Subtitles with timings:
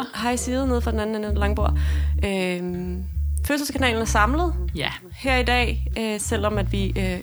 [0.00, 0.22] ende af det lange bord.
[0.22, 1.78] Hej Side nede fra den anden ende af det lange bord.
[2.24, 3.04] Øhm,
[3.46, 7.20] fødselskanalen er samlet Ja, her i dag, øh, selvom at vi øh,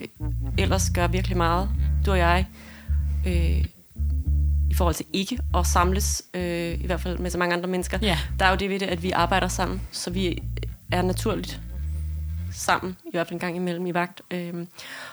[0.57, 1.69] ellers gør virkelig meget,
[2.05, 2.45] du og jeg,
[3.27, 3.65] øh,
[4.69, 7.99] i forhold til ikke at samles, øh, i hvert fald med så mange andre mennesker.
[8.01, 8.17] Ja.
[8.39, 10.43] Der er jo det ved det, at vi arbejder sammen, så vi
[10.91, 11.61] er naturligt
[12.53, 14.21] sammen, i hvert fald en gang imellem i vagt.
[14.31, 14.65] Øh,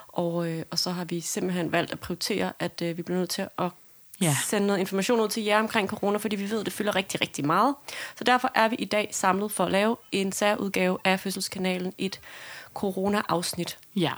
[0.09, 3.31] og, øh, og så har vi simpelthen valgt at prioritere, at øh, vi bliver nødt
[3.31, 3.71] til at
[4.21, 4.37] Ja.
[4.45, 7.21] sende noget information ud til jer omkring corona, fordi vi ved, at det fylder rigtig,
[7.21, 7.75] rigtig meget.
[8.19, 12.21] Så derfor er vi i dag samlet for at lave en særudgave af Fødselskanalen, et
[12.75, 13.79] corona-afsnit.
[13.97, 14.13] ja.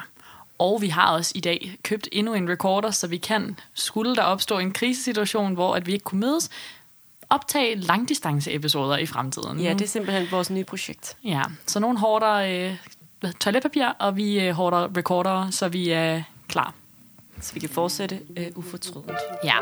[0.59, 4.22] Og vi har også i dag købt endnu en recorder, så vi kan, skulle der
[4.22, 6.50] opstå en krisesituation, hvor at vi ikke kunne mødes,
[7.31, 9.61] optage langdistance-episoder i fremtiden.
[9.61, 11.16] Ja, det er simpelthen vores nye projekt.
[11.25, 12.33] Ja, så nogen hårder
[13.22, 16.75] øh, toiletpapir, og vi øh, hårder recorder, så vi er klar.
[17.42, 19.18] Så vi kan fortsætte øh, ufortrødent.
[19.44, 19.56] Ja.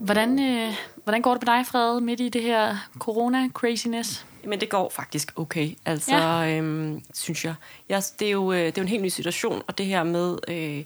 [0.00, 0.72] Hvordan, øh,
[1.04, 4.24] hvordan går det med dig, Fred, midt i det her corona-craziness?
[4.46, 6.40] Men det går faktisk okay, altså, Ja.
[6.40, 6.58] ja.
[6.58, 7.54] øhm, synes jeg.
[7.88, 10.04] jeg det, er jo, øh, det er jo en helt ny situation, og det her
[10.04, 10.84] med, øh,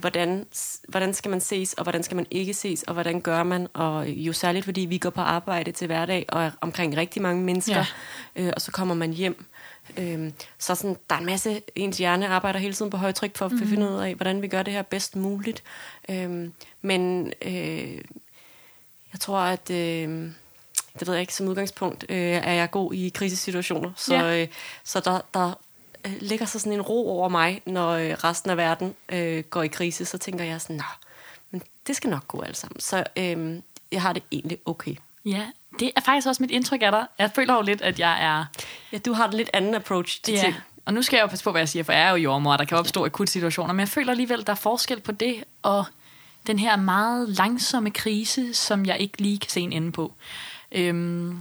[0.00, 0.46] hvordan,
[0.88, 4.08] hvordan skal man ses, og hvordan skal man ikke ses, og hvordan gør man, og
[4.08, 7.84] jo særligt, fordi vi går på arbejde til hverdag, og er omkring rigtig mange mennesker,
[8.36, 8.42] ja.
[8.42, 9.44] øh, og så kommer man hjem.
[9.96, 13.46] Øh, så sådan, der er en masse, ens hjerne arbejder hele tiden på højtryk for
[13.46, 13.66] at mm.
[13.68, 15.62] finde ud af, hvordan vi gør det her bedst muligt.
[16.08, 16.48] Øh,
[16.82, 17.94] men øh,
[19.12, 19.70] jeg tror, at...
[19.70, 20.30] Øh,
[20.98, 23.92] det ved jeg ikke, som udgangspunkt øh, er jeg god i krisesituationer.
[23.96, 24.42] Så, Ja.
[24.42, 24.48] øh,
[24.84, 25.52] så der, der
[26.06, 29.62] øh, ligger så sådan en ro over mig, når øh, resten af verden øh, går
[29.62, 30.04] i krise.
[30.04, 30.82] Så tænker jeg sådan, nå,
[31.50, 32.80] men det skal nok gå alt sammen.
[32.80, 33.60] Så øh,
[33.92, 34.96] jeg har det egentlig okay.
[35.24, 35.46] Ja,
[35.78, 37.06] det er faktisk også mit indtryk af dig.
[37.18, 38.44] Jeg føler jo lidt, at jeg er...
[38.92, 40.54] Ja, du har en lidt anden approach til Ja, ting.
[40.86, 42.52] og nu skal jeg jo passe på, hvad jeg siger, for jeg er jo jordmor,
[42.52, 45.44] og der kan opstå akut situationer, men jeg føler alligevel, der er forskel på det
[45.62, 45.84] og
[46.46, 50.12] den her meget langsomme krise, som jeg ikke lige kan se en ende på.
[50.72, 51.38] Øhm,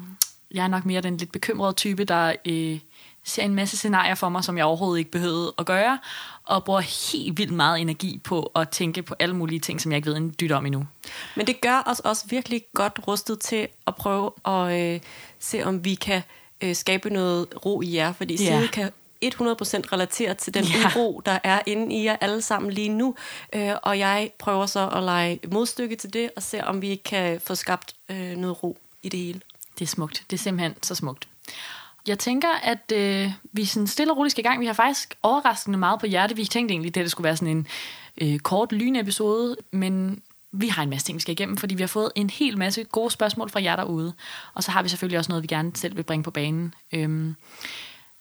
[0.52, 2.80] jeg er nok mere den lidt bekymrede type, der øh,
[3.24, 6.00] ser en masse scenarier for mig, som jeg overhovedet ikke behøvede at gøre,
[6.46, 6.80] og bruger
[7.14, 10.18] helt vildt meget energi på at tænke på alle mulige ting, som jeg ikke ved
[10.18, 10.88] en dyt om endnu.
[11.36, 15.00] Men det gør os også virkelig godt rustet til at prøve at øh,
[15.40, 16.22] se, om vi kan
[16.62, 18.14] øh, skabe noget ro i jer.
[18.14, 18.60] Fordi Ja.
[18.60, 18.90] Side kan
[19.26, 19.28] 100%
[19.94, 20.92] relatere til den Ja.
[21.02, 23.16] uro, der er inde i jer alle sammen lige nu.
[23.56, 27.42] Øh, og jeg prøver så at lege modstykke til det, og se, om vi kan
[27.42, 29.42] få skabt øh, noget ro i det hele.
[29.80, 30.24] Det er smukt.
[30.30, 31.28] Det er simpelthen så smukt.
[32.08, 34.62] Jeg tænker, at øh, vi sådan stille og roligt skal i gang.
[34.62, 36.36] Vi har faktisk overraskende meget på hjerte.
[36.36, 37.68] Vi tænkte egentlig, at det skulle være sådan en
[38.22, 40.22] øh, kort lynepisode, men
[40.52, 42.84] vi har en masse ting, vi skal igennem, fordi vi har fået en hel masse
[42.84, 44.14] gode spørgsmål fra jer derude.
[44.54, 46.74] Og så har vi selvfølgelig også noget, vi gerne selv vil bringe på banen.
[46.92, 47.36] Øhm,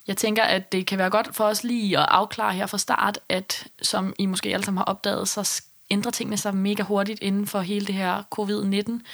[0.06, 3.18] jeg tænker, at det kan være godt for os lige at afklare her fra start,
[3.28, 7.46] at som I måske alle sammen har opdaget, så ændrer tingene sig mega hurtigt inden
[7.46, 9.06] for hele det her covid-19.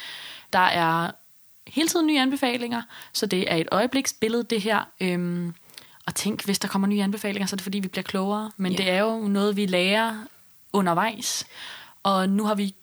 [0.53, 1.11] Der er
[1.71, 2.81] hele tiden nye anbefalinger,
[3.13, 4.87] så det er et øjebliksbillede, det her.
[5.01, 5.53] Øhm,
[6.05, 8.51] og tænk, hvis der kommer nye anbefalinger, så er det fordi, vi bliver klogere.
[8.57, 8.77] Men Ja.
[8.77, 10.15] det er jo noget, vi lærer
[10.73, 11.45] undervejs.
[12.03, 12.75] Og nu har vi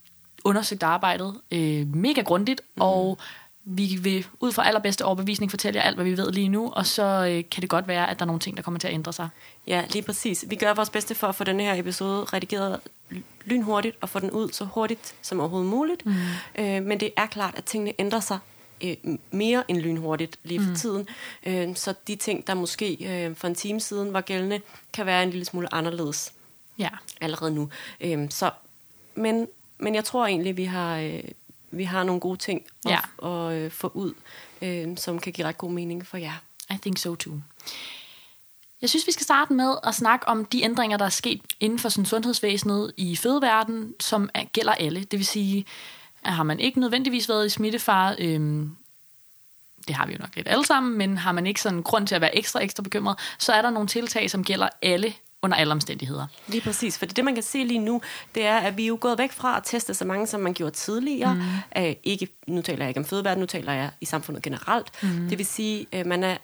[0.44, 2.82] undersøgt arbejdet øh, mega grundigt, mm.
[2.82, 3.19] og
[3.64, 6.86] vi vil ud fra allerbedste overbevisning fortælle jer alt, hvad vi ved lige nu, og
[6.86, 8.94] så øh, kan det godt være, at der er nogle ting, der kommer til at
[8.94, 9.28] ændre sig.
[9.66, 10.44] Ja, lige præcis.
[10.48, 12.80] Vi gør vores bedste for at få den her episode redigeret
[13.44, 16.06] lynhurtigt og få den ud så hurtigt som overhovedet muligt.
[16.06, 16.12] Mm.
[16.58, 18.38] Øh, men det er klart, at tingene ændrer sig
[18.84, 18.97] øh,
[19.31, 20.76] mere end lynhurtigt lige for mm.
[20.76, 21.09] tiden.
[21.47, 24.60] Øh, så de ting, der måske øh, for en time siden var gældende,
[24.92, 26.32] kan være en lille smule anderledes
[26.78, 26.88] Ja,
[27.20, 27.69] allerede nu.
[28.00, 28.50] Øh, så,
[29.14, 29.48] men,
[29.78, 31.22] men jeg tror egentlig, vi har, øh,
[31.70, 32.91] vi har nogle gode ting at,
[33.22, 33.28] Ja.
[33.28, 34.14] at øh, få ud,
[34.62, 36.43] øh, som kan give ret god mening for jer.
[36.70, 37.40] I think so too.
[38.81, 41.78] Jeg synes, vi skal starte med at snakke om de ændringer, der er sket inden
[41.78, 45.00] for sådan sundhedsvæsenet i fødeverdenen, som er, gælder alle.
[45.00, 45.67] Det vil sige,
[46.32, 48.76] har man ikke nødvendigvis været i smittefar, øhm,
[49.88, 52.14] det har vi jo nok lidt alle sammen, men har man ikke sådan grund til
[52.14, 55.73] at være ekstra, ekstra bekymret, så er der nogle tiltag, som gælder alle under alle
[55.73, 56.26] omstændigheder.
[56.46, 58.02] Lige præcis, for det man kan se lige nu,
[58.34, 60.55] det er, at vi er jo gået væk fra at teste så mange, som man
[60.55, 61.34] gjorde tidligere.
[61.34, 61.82] Mm.
[61.82, 65.02] Uh, ikke, nu taler jeg ikke om fødeverden, nu taler jeg i samfundet generelt.
[65.02, 65.28] Mm.
[65.28, 66.37] Det vil sige, at man er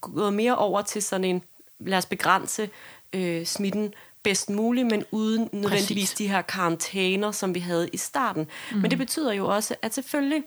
[0.00, 1.42] gået mere over til sådan en,
[1.80, 2.70] lad os begrænse
[3.12, 6.14] øh, smitten bedst muligt, men uden nødvendigvis Præcis.
[6.14, 8.46] de her karantæner, som vi havde i starten.
[8.72, 8.78] Mm.
[8.78, 10.42] Men det betyder jo også, at selvfølgelig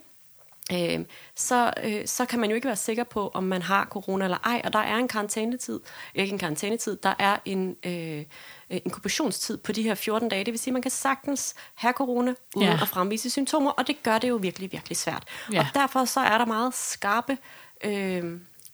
[0.73, 0.99] øh,
[1.35, 4.37] så, øh, så kan man jo ikke være sikker på, om man har corona eller
[4.43, 5.79] ej, og der er en karantænetid,
[6.15, 8.23] ikke en karantænetid, der er en øh,
[8.69, 10.43] inkubationstid på de her 14 dage.
[10.45, 12.73] Det vil sige, at man kan sagtens have corona uden Ja.
[12.73, 12.81] ja.
[12.81, 15.23] at fremvise symptomer, og det gør det jo virkelig, virkelig svært.
[15.53, 15.59] Ja.
[15.59, 17.37] Og derfor så er der meget skarpe
[17.83, 18.23] øh,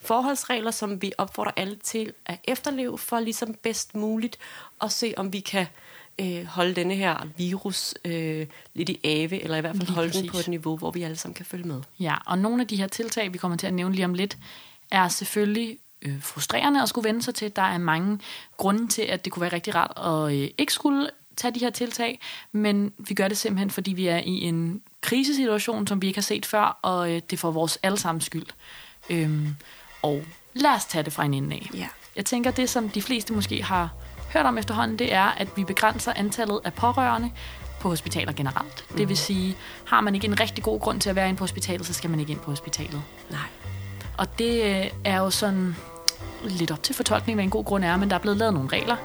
[0.05, 4.37] forholdsregler, som vi opfordrer alle til at efterleve, for ligesom bedst muligt
[4.81, 5.65] at se, om vi kan
[6.19, 10.13] øh, holde denne her virus øh, lidt i ave, eller i hvert fald Lige holde
[10.13, 10.31] den præcis.
[10.31, 11.81] på et niveau, hvor vi alle sammen kan følge med.
[11.99, 14.37] Ja, og nogle af de her tiltag, vi kommer til at nævne lige om lidt,
[14.91, 17.55] er selvfølgelig øh, frustrerende at skulle vende sig til.
[17.55, 18.19] Der er mange
[18.57, 19.93] grunde til, at det kunne være rigtig rart
[20.29, 22.19] at øh, ikke skulle tage de her tiltag,
[22.51, 26.21] men vi gør det simpelthen, fordi vi er i en krisesituation, som vi ikke har
[26.21, 28.45] set før, og øh, det er for vores allesammens skyld.
[29.09, 29.55] Øhm,
[30.03, 30.23] og
[30.53, 31.69] lad os tage det fra en ende af.
[31.73, 31.87] Ja.
[32.15, 33.89] Jeg tænker, det som de fleste måske har
[34.33, 37.31] hørt om efterhånden, det er, at vi begrænser antallet af pårørende
[37.79, 38.85] på hospitaler generelt.
[38.97, 39.55] Det vil sige,
[39.85, 42.09] har man ikke en rigtig god grund til at være inde på hospitalet, så skal
[42.09, 43.01] man ikke ind på hospitalet.
[43.31, 43.39] Nej.
[44.17, 45.75] Og det øh, er jo sådan
[46.45, 48.69] lidt op til fortolkning, hvad en god grund er, men der er blevet lavet nogle
[48.69, 48.95] regler.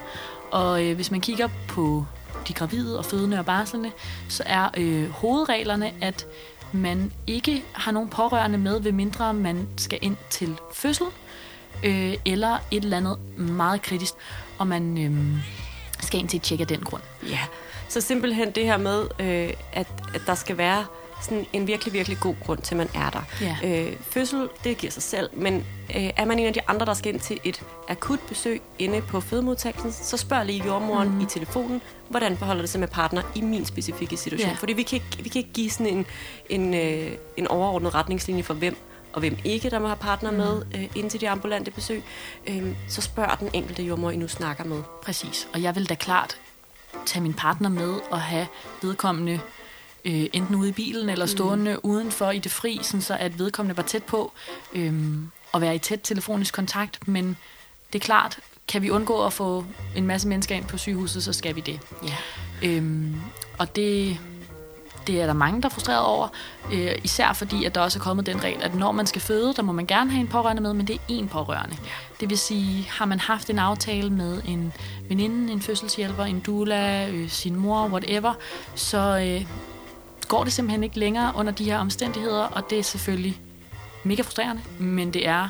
[0.50, 2.06] Og øh, hvis man kigger på
[2.48, 3.90] de gravide og fødende og barslende,
[4.28, 6.26] så er øh, hovedreglerne, at
[6.72, 11.06] man ikke har nogen pårørende med, ved mindre man skal ind til fødsel,
[11.84, 14.14] øh, eller et eller andet meget kritisk,
[14.58, 15.42] og man øh,
[16.00, 17.02] skal ind til et tjek af den grund.
[17.28, 17.40] Ja,
[17.88, 20.84] så simpelthen det her med, øh, at, at der skal være
[21.22, 23.22] sådan en virkelig, virkelig god grund til, at man er der.
[23.40, 23.56] Ja.
[23.64, 25.54] Øh, fødsel, det giver sig selv, men
[25.96, 29.00] øh, er man en af de andre, der skal ind til et akut besøg inde
[29.00, 31.20] på fødemodtagelsen, så spørg lige jordmoren mm.
[31.20, 34.50] i telefonen, hvordan forholder det sig med partner i min specifikke situation.
[34.50, 34.56] Ja.
[34.56, 36.06] Fordi vi kan ikke, vi kan ikke give sådan en,
[36.48, 38.76] en, øh, en overordnet retningslinje for hvem
[39.12, 42.02] og hvem ikke, der må have partner med øh, ind til de ambulante besøg.
[42.46, 44.82] Øh, så spørg den enkelte jordmor, I nu snakker med.
[45.02, 45.48] Præcis.
[45.52, 46.36] Og jeg vil da klart
[47.06, 48.46] tage min partner med og have
[48.82, 49.40] vedkommende
[50.04, 51.80] øh, enten ude i bilen eller stående mm.
[51.82, 54.32] udenfor i det fri, sådan så at vedkommende var tæt på
[54.72, 57.08] øhm, og være i tæt telefonisk kontakt.
[57.08, 57.36] Men
[57.92, 59.64] det er klart, kan vi undgå at få
[59.96, 61.80] en masse mennesker ind på sygehuset, så skal vi det.
[62.02, 62.16] Ja.
[62.62, 63.16] Øhm,
[63.58, 64.18] og det,
[65.06, 66.28] det er der mange, der er frustreret over,
[66.72, 69.54] øh, især fordi, at der også er kommet den regel, at når man skal føde,
[69.54, 71.76] der må man gerne have en pårørende med, men det er én pårørende.
[72.20, 74.72] Det vil sige, har man haft en aftale med en
[75.08, 78.34] veninde, en fødselshjælper, en doula, øh, sin mor, whatever,
[78.74, 79.46] så øh,
[80.28, 83.40] går det simpelthen ikke længere under de her omstændigheder, og det er selvfølgelig
[84.04, 85.48] mega frustrerende, men det er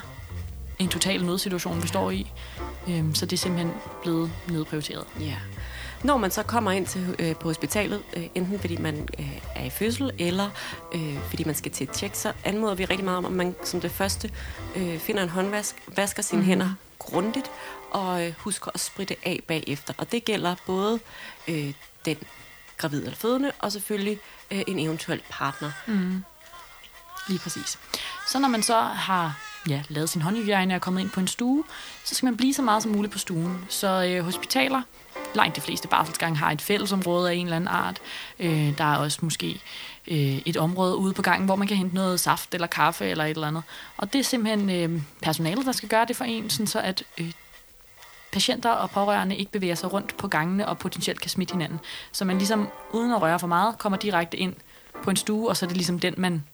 [0.79, 2.31] en total nødsituation, vi står i,
[2.89, 3.73] øhm, så det er simpelthen
[4.03, 5.05] blevet nedprioriteret.
[5.21, 5.37] Ja.
[6.05, 9.65] Når man så kommer ind til, øh, på hospitalet, øh, enten fordi man øh, er
[9.65, 10.51] i fødsel, eller
[10.95, 13.55] øh, fordi man skal til et tjek, så anmoder vi rigtig meget om, at man
[13.65, 14.31] som det første
[14.77, 16.49] øh, finder en håndvask, vasker sine mm-hmm.
[16.49, 17.51] hænder grundigt,
[17.91, 19.95] og øh, husker at spritte af bagefter.
[19.99, 21.01] Og det gælder både
[21.49, 21.73] øh,
[22.05, 22.17] den
[22.77, 24.19] gravide eller fødende, og selvfølgelig
[24.51, 25.71] øh, en eventuel partner.
[25.87, 26.25] Mm.
[27.29, 27.79] Lige præcis.
[28.29, 31.29] Så når man så har ja, lavet sin håndhygiejne og er kommet ind på en
[31.29, 31.65] stue,
[32.05, 33.65] så skal man blive så meget som muligt på stuen.
[33.69, 34.83] Så øh, hospitaler,
[35.35, 38.01] langt de fleste barselsgange, har et fællesområde af en eller anden art.
[38.39, 39.61] Øh, der er også måske
[40.09, 43.25] øh, et område ude på gangen, hvor man kan hente noget saft eller kaffe eller
[43.25, 43.63] et eller andet.
[43.97, 47.03] Og det er simpelthen øh, personalet, der skal gøre det for en, sådan så at
[47.19, 47.33] øh,
[48.39, 51.79] patienter og pårørende ikke bevæger sig rundt på gangene og potentielt kan smitte hinanden.
[52.13, 54.55] Så man ligesom, uden at røre for meget, kommer direkte ind
[55.03, 56.45] på en stue, og så er det ligesom den, man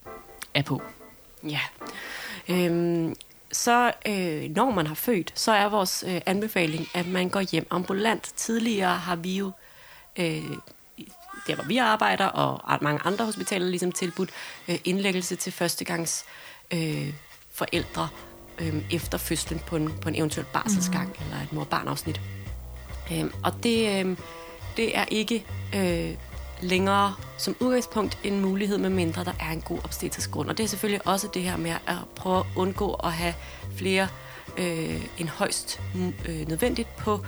[0.54, 0.82] er på.
[1.48, 1.60] Ja.
[2.48, 3.14] Øhm,
[3.52, 7.66] så øh, når man har født, så er vores øh, anbefaling, at man går hjem
[7.70, 8.32] ambulant.
[8.36, 9.52] Tidligere har vi jo,
[10.16, 10.42] øh,
[11.46, 14.30] der hvor vi arbejder, og mange andre hospitaler, ligesom tilbudt
[14.68, 16.24] øh, indlæggelse til førstegangs
[16.70, 17.14] øh,
[17.52, 18.08] forældre
[18.58, 21.24] øh, efter fødslen på en, på en eventuel barselsgang mm.
[21.24, 22.20] eller et mor-barn-afsnit.
[23.12, 24.16] Øh, og det, øh,
[24.76, 25.44] det er ikke
[25.74, 26.14] øh,
[26.60, 30.48] længere som udgangspunkt en mulighed, med mindre der er en god obstetrisk grund.
[30.48, 33.34] Og det er selvfølgelig også det her med at prøve at undgå at have
[33.76, 34.08] flere
[34.56, 35.80] øh, end højst
[36.28, 37.24] øh, nødvendigt på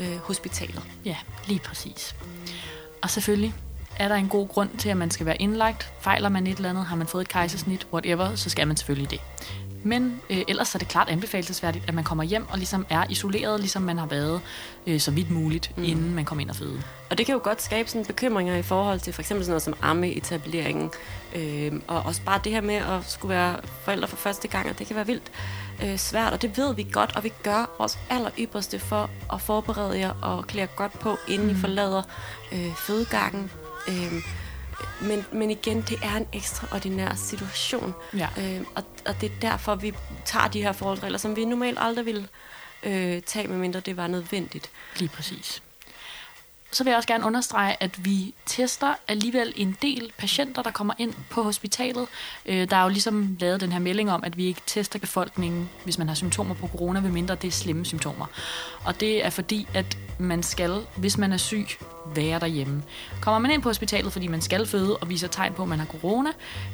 [0.00, 0.82] øh, hospitalet.
[1.04, 2.16] Ja, lige præcis.
[3.02, 3.54] Og selvfølgelig
[3.96, 5.92] er der en god grund til, at man skal være indlagt.
[6.00, 9.10] Fejler man et eller andet, har man fået et kejsersnit, whatever, så skal man selvfølgelig
[9.10, 9.20] det.
[9.88, 13.60] Men øh, ellers er det klart anbefalesværdigt, at man kommer hjem og ligesom er isoleret,
[13.60, 14.40] ligesom man har været
[14.86, 15.84] øh, så vidt muligt, mm.
[15.84, 16.82] inden man kommer ind og føde.
[17.10, 19.62] Og det kan jo godt skabe sådan bekymringer i forhold til for eksempel sådan noget
[19.62, 20.90] som ammeetableringen.
[21.36, 24.78] Øh, og også bare det her med at skulle være forældre for første gang, og
[24.78, 25.32] det kan være vildt
[25.84, 26.32] øh, svært.
[26.32, 30.12] Og det ved vi godt, og vi gør vores aller ypperste for at forberede jer
[30.22, 31.54] og klæde godt på, inden mm.
[31.54, 32.02] I forlader
[32.52, 33.50] øh, fødegangen.
[33.88, 34.22] Øh,
[35.00, 37.94] men, men igen, det er en ekstraordinær situation.
[38.16, 38.28] Ja.
[38.38, 39.94] Øh, og, og det er derfor, vi
[40.24, 42.28] tager de her forholdsregler, som vi normalt aldrig ville
[42.82, 44.70] øh, tage, medmindre det var nødvendigt.
[44.96, 45.62] Lige præcis.
[46.70, 50.94] Så vil jeg også gerne understrege, at vi tester alligevel en del patienter, der kommer
[50.98, 52.06] ind på hospitalet.
[52.46, 55.70] Øh, der er jo ligesom lavet den her melding om, at vi ikke tester befolkningen,
[55.84, 58.26] hvis man har symptomer på corona, medmindre det er slemme symptomer.
[58.84, 61.66] Og det er fordi, at man skal, hvis man er syg,
[62.14, 62.82] være derhjemme.
[63.20, 65.78] Kommer man ind på hospitalet, fordi man skal føde og viser tegn på, at man
[65.78, 66.30] har corona,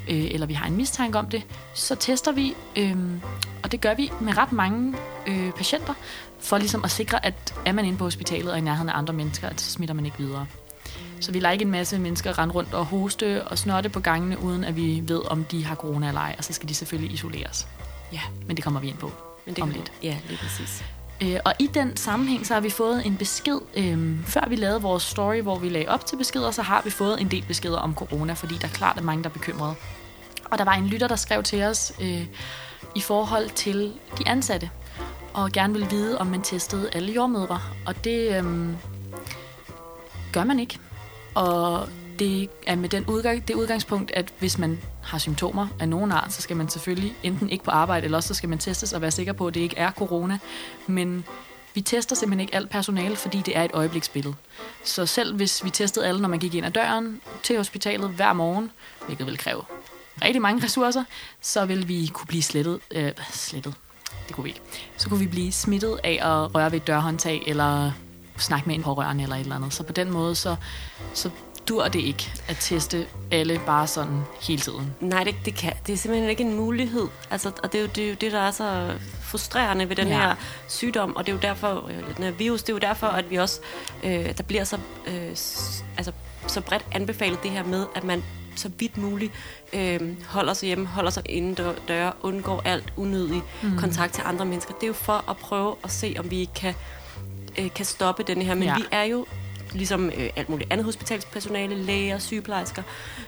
[0.09, 1.43] øh, eller vi har en mistanke om det,
[1.75, 2.97] så tester vi, øh,
[3.62, 4.95] og det gør vi med ret mange
[5.26, 5.95] øh, patienter,
[6.40, 9.14] for ligesom at sikre, at er man inde på hospitalet og i nærheden af andre
[9.14, 10.47] mennesker, at så smitter man ikke videre.
[11.21, 14.43] Så vi lader ikke en masse mennesker rende rundt og hoste og snotte på gangene,
[14.43, 17.14] uden at vi ved, om de har corona eller ej, og så skal de selvfølgelig
[17.14, 17.69] isoleres.
[18.12, 19.12] Ja, Men det kommer vi ind på
[19.47, 19.93] men det om lidt.
[20.02, 20.85] Ja, lige præcis.
[21.23, 24.83] Øh, og i den sammenhæng, så har vi fået en besked, øh, før vi lavede
[24.83, 27.78] vores story, hvor vi lagde op til beskeder, så har vi fået en del beskeder
[27.78, 29.75] om corona, fordi der er klart er mange, der er bekymrede.
[30.44, 32.26] Og der var en lytter, der skrev til os øh,
[32.94, 34.71] i forhold til de ansatte,
[35.35, 37.61] og gerne ville vide, om man testede alle jordmødre.
[37.87, 38.44] Og det øh,
[40.33, 40.78] gør man ikke.
[41.35, 46.12] Og det er med den udgang, det udgangspunkt, at hvis man har symptomer af nogen
[46.12, 48.92] art, så skal man selvfølgelig enten ikke på arbejde, eller også så skal man testes
[48.92, 50.38] og være sikker på, at det ikke er corona.
[50.87, 51.25] Men
[51.75, 54.34] vi tester simpelthen ikke alt personale, fordi det er et øjebliksbillede.
[54.84, 58.32] Så selv hvis vi testede alle, når man gik ind ad døren til hospitalet hver
[58.32, 58.70] morgen,
[59.06, 59.62] hvilket vil kræve
[60.23, 61.04] rigtig mange ressourcer,
[61.40, 62.80] så vil vi kunne blive slettet.
[62.90, 63.75] Øh, slettet.
[64.26, 64.61] Det kunne vi ikke.
[64.96, 67.92] Så kunne vi blive smittet af at røre ved et dørhåndtag, eller
[68.38, 69.75] snakke med en pårørende eller et eller andet.
[69.75, 70.56] Så på den måde, så,
[71.14, 71.30] så
[71.68, 74.94] dur det ikke at teste alle bare sådan hele tiden.
[75.00, 77.06] Nej, det, det, kan, det er simpelthen ikke en mulighed.
[77.30, 80.09] Altså, og det er, jo, det er jo det, der er så frustrerende ved den
[80.09, 80.14] Ja.
[80.18, 80.35] her
[80.68, 83.37] sygdom, og det er jo derfor, den her virus, det er jo derfor, at vi
[83.37, 83.61] også,
[84.04, 86.12] øh, der bliver så, øh, s- altså,
[86.47, 88.25] så bredt anbefalet det her med, at man
[88.56, 89.33] så vidt muligt
[89.73, 91.54] øh, holder sig hjemme, holder sig inden
[91.88, 93.78] døre, undgår alt unødig mm.
[93.78, 94.75] kontakt til andre mennesker.
[94.75, 96.75] Det er jo for at prøve at se, om vi kan,
[97.59, 98.54] øh, kan stoppe den her.
[98.54, 98.76] Men ja.
[98.76, 99.26] vi er jo
[99.75, 102.83] ligesom øh, alt muligt andet hospitalspersonale, læger, sygeplejersker,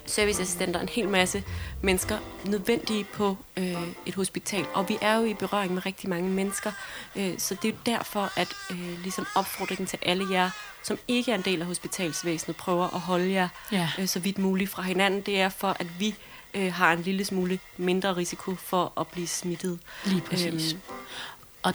[0.06, 1.44] serviceassistenter, en hel masse
[1.82, 3.74] mennesker nødvendige på øh,
[4.06, 4.66] et hospital.
[4.74, 6.72] Og vi er jo i berøring med rigtig mange mennesker,
[7.16, 10.50] øh, så det er jo derfor, at øh, ligesom opfordringen til alle jer,
[10.82, 13.88] som ikke er en del af hospitalsvæsenet, prøver at holde jer Ja.
[13.98, 15.20] øh, så vidt muligt fra hinanden.
[15.20, 16.14] Det er for, at vi
[16.54, 19.78] øh, har en lille smule mindre risiko for at blive smittet.
[20.04, 20.72] Lige præcis.
[20.72, 20.80] Øhm.
[21.62, 21.74] Og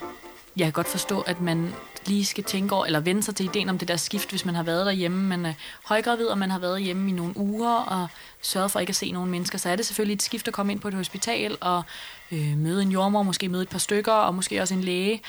[0.58, 1.74] jeg kan godt forstå, at man
[2.06, 4.56] lige skal tænke over, eller vende sig til ideen om det der skift, hvis man
[4.56, 5.56] har været derhjemme, man er øh,
[5.86, 8.08] højgravid, og man har været hjemme i nogle uger, og
[8.42, 10.72] sørget for ikke at se nogen mennesker, så er det selvfølgelig et skift at komme
[10.72, 11.84] ind på et hospital, og
[12.32, 15.22] øh, møde en jordmor, måske møde et par stykker, og måske også en læge.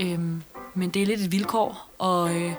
[0.00, 0.20] Øh,
[0.74, 2.52] men det er lidt et vilkår, og, øh,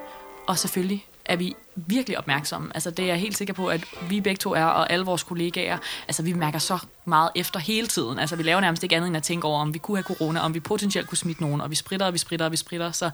[0.46, 2.70] og selvfølgelig er vi virkelig opmærksomme.
[2.74, 5.22] Altså det er jeg helt sikker på, at vi begge to er, og alle vores
[5.22, 8.18] kollegaer, altså vi mærker så meget efter hele tiden.
[8.18, 10.40] Altså vi laver nærmest ikke andet end at tænke over, om vi kunne have corona,
[10.40, 12.92] om vi potentielt kunne smitte nogen, og vi spritter, og vi spritter, og vi spritter,
[12.92, 13.10] så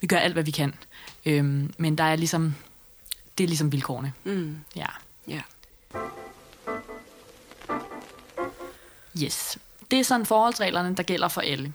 [0.00, 0.74] vi gør alt, hvad vi kan.
[1.26, 2.54] Øhm, men der er ligesom,
[3.38, 4.12] det er ligesom vilkårene.
[4.24, 4.58] Mm.
[4.76, 4.86] Ja.
[5.28, 5.40] Ja.
[9.22, 9.58] Yes.
[9.90, 11.72] Det er sådan forholdsreglerne, der gælder for alle.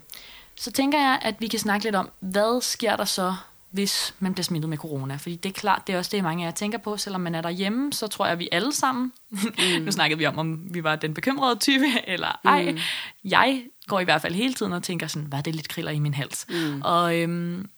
[0.56, 3.36] Så tænker jeg, at vi kan snakke lidt om, hvad sker der så,
[3.76, 5.16] hvis man bliver smittet med corona?
[5.16, 6.98] Fordi det er klart, det er også det, mange af jer tænker på.
[6.98, 9.14] Selvom man er derhjemme, så tror jeg, at vi alle sammen...
[9.30, 9.40] Mm.
[9.86, 12.72] nu snakkede vi om, om vi var den bekymrede type, eller ej.
[12.72, 12.78] Mm.
[13.24, 15.92] Jeg går i hvert fald hele tiden og tænker sådan, hvad er det lidt kriller
[15.92, 16.46] i min hals?
[16.50, 16.82] Mm.
[16.82, 17.70] Og øhm,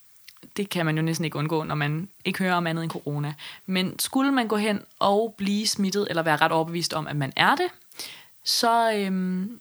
[0.58, 3.34] det kan man jo næsten ikke undgå, når man ikke hører om andet end corona.
[3.66, 7.34] Men skulle man gå hen og blive smittet, eller være ret overbevist om, at man
[7.36, 7.68] er det,
[8.44, 9.60] så øhm,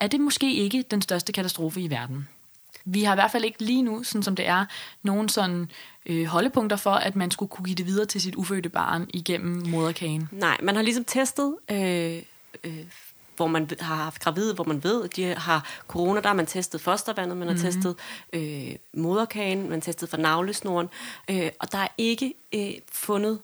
[0.00, 2.28] er det måske ikke den største katastrofe i verden.
[2.84, 4.64] Vi har i hvert fald ikke lige nu, sådan som det er,
[5.02, 5.70] nogen sådan
[6.06, 9.66] øh, holdepunkter for, at man skulle kunne give det videre til sit ufødte barn igennem
[9.66, 10.28] moderkagen.
[10.32, 12.22] Nej, man har ligesom testet, øh,
[12.64, 12.84] øh,
[13.36, 16.20] hvor man har haft gravide, hvor man ved, at de har corona.
[16.20, 17.72] Der har man testet fostervandet, man har mm-hmm.
[17.72, 17.96] testet
[18.32, 20.88] øh, moderkagen, man har testet for navlesnoren.
[21.30, 23.38] Øh, og der er ikke øh, fundet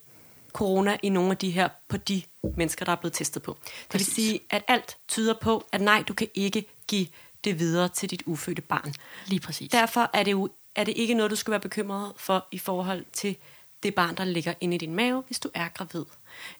[0.53, 2.23] corona i nogle af de her, på de
[2.57, 3.57] mennesker, der er blevet testet på.
[3.93, 7.07] Det vil sige, at alt tyder på, at nej, du kan ikke give
[7.47, 8.95] det videre til dit ufødte barn.
[9.27, 9.71] Lige præcis.
[9.71, 13.05] Derfor er det jo er det ikke noget, du skal være bekymret for i forhold
[13.13, 13.37] til
[13.83, 16.05] det barn, der ligger inde i din mave, hvis du er gravid.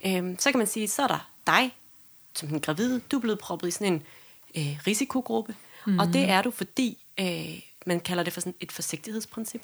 [0.07, 1.75] Øhm, så kan man sige, så er der dig,
[2.35, 3.01] som en gravid.
[3.01, 4.03] Du er blevet proppet i sådan en
[4.57, 5.55] øh, risikogruppe.
[5.87, 5.99] Mm.
[5.99, 9.63] Og det er du, fordi øh, man kalder det for sådan et forsigtighedsprincip.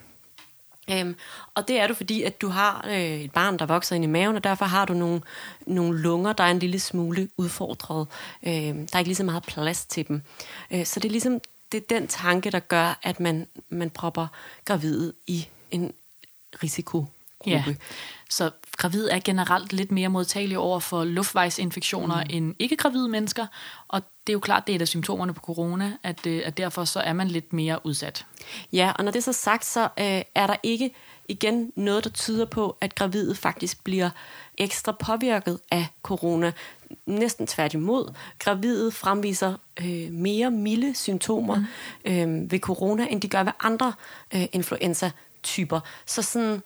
[0.91, 1.17] Øhm,
[1.55, 4.07] og det er du, fordi at du har øh, et barn, der vokser ind i
[4.07, 5.21] maven, og derfor har du nogle,
[5.67, 8.07] nogle lunger, der er en lille smule udfordret.
[8.47, 10.23] Øh, der er ikke lige så meget plads til dem.
[10.71, 11.41] Øh, så det er ligesom
[11.73, 14.27] det er den tanke, der gør, at man, man propper
[14.65, 15.93] gravide i en
[16.62, 17.11] risikogruppe.
[17.47, 17.65] Ja.
[18.31, 22.31] Så gravid er generelt lidt mere modtagelig over for luftvejsinfektioner mm.
[22.31, 23.47] end ikke-gravide mennesker,
[23.89, 26.57] og det er jo klart, det er et af symptomerne på corona, at, øh, at
[26.57, 28.26] derfor så er man lidt mere udsat.
[28.73, 30.95] Ja, og når det er så sagt, så øh, er der ikke
[31.29, 34.11] igen noget, der tyder på, at gravide faktisk bliver
[34.59, 36.52] ekstra påvirket af corona.
[37.07, 38.14] Næsten tværtimod.
[38.38, 41.64] Gravide fremviser øh, mere milde symptomer mm.
[42.12, 43.93] øh, ved corona, end de gør ved andre
[44.35, 45.81] øh, influenza-typer.
[46.07, 46.62] Så sådan,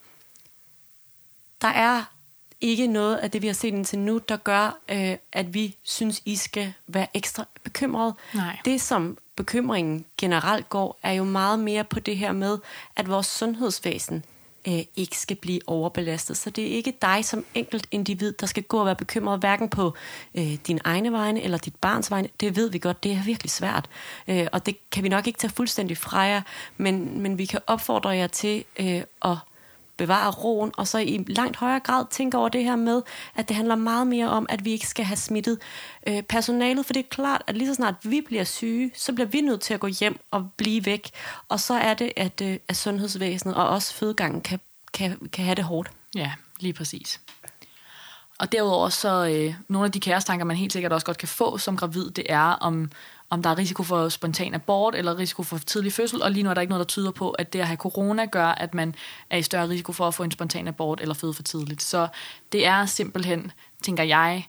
[1.61, 2.16] der er
[2.61, 6.23] ikke noget af det, vi har set indtil nu, der gør, øh, at vi synes,
[6.25, 8.15] I skal være ekstra bekymrede.
[8.35, 8.59] Nej.
[8.65, 12.59] Det, som bekymringen generelt går, er jo meget mere på det her med,
[12.97, 14.25] at vores sundhedsvæsen
[14.69, 16.37] øh, ikke skal blive overbelastet.
[16.37, 19.69] Så det er ikke dig som enkelt individ, der skal gå og være bekymret, hverken
[19.69, 19.95] på
[20.35, 22.29] øh, din egne vegne eller dit barns vegne.
[22.41, 23.89] Det ved vi godt, det er virkelig svært.
[24.29, 26.43] Øh, og det kan vi nok ikke tage fuldstændig fra jer,
[26.77, 29.37] men, men vi kan opfordre jer til øh, at
[29.97, 33.03] bevare roen, og så i langt højere grad tænke over det her med,
[33.35, 35.59] at det handler meget mere om, at vi ikke skal have smittet
[36.07, 39.29] øh, personalet, for det er klart, at lige så snart vi bliver syge, så bliver
[39.29, 41.11] vi nødt til at gå hjem og blive væk,
[41.49, 44.61] og så er det, at, øh, at sundhedsvæsenet og også fødegangen kan,
[44.93, 45.91] kan, kan have det hårdt.
[46.15, 47.21] Ja, lige præcis.
[48.38, 51.59] Og derudover så, øh, nogle af de kærestanker, man helt sikkert også godt kan få
[51.59, 52.91] som gravid, det er, om
[53.30, 56.50] om der er risiko for spontan abort eller risiko for tidlig fødsel, og lige nu
[56.50, 58.95] er der ikke noget, der tyder på, at det at have corona gør, at man
[59.30, 61.83] er i større risiko for at få en spontan abort eller føde for tidligt.
[61.83, 62.09] Så
[62.52, 63.52] det er simpelthen,
[63.83, 64.47] tænker jeg,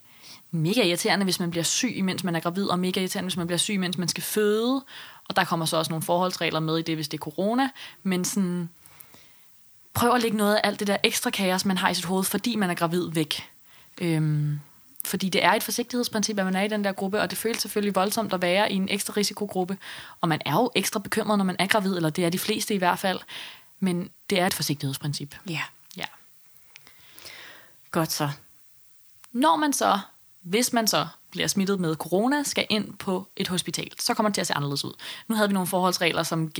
[0.51, 3.47] mega irriterende, hvis man bliver syg, mens man er gravid, og mega irriterende, hvis man
[3.47, 4.85] bliver syg, mens man skal føde.
[5.29, 7.69] Og der kommer så også nogle forholdsregler med i det, hvis det er corona.
[8.03, 8.69] Men sådan,
[9.93, 12.23] prøv at lægge noget af alt det der ekstra kaos, man har i sit hoved,
[12.23, 13.49] fordi man er gravid væk.
[14.01, 14.59] Øhm,
[15.07, 17.61] fordi det er et forsigtighedsprincip, at man er i den der gruppe, og det føles
[17.61, 19.77] selvfølgelig voldsomt at være i en ekstra risikogruppe.
[20.21, 22.73] Og man er jo ekstra bekymret, når man er gravid, eller det er de fleste
[22.73, 23.19] i hvert fald.
[23.79, 25.35] Men det er et forsigtighedsprincip.
[25.49, 25.61] Ja.
[25.97, 26.05] Ja.
[27.91, 28.29] Godt så.
[29.31, 29.99] Når man så,
[30.41, 34.33] hvis man så bliver smittet med corona, skal ind på et hospital, så kommer det
[34.35, 34.93] til at se anderledes ud.
[35.27, 36.51] Nu havde vi nogle forholdsregler, som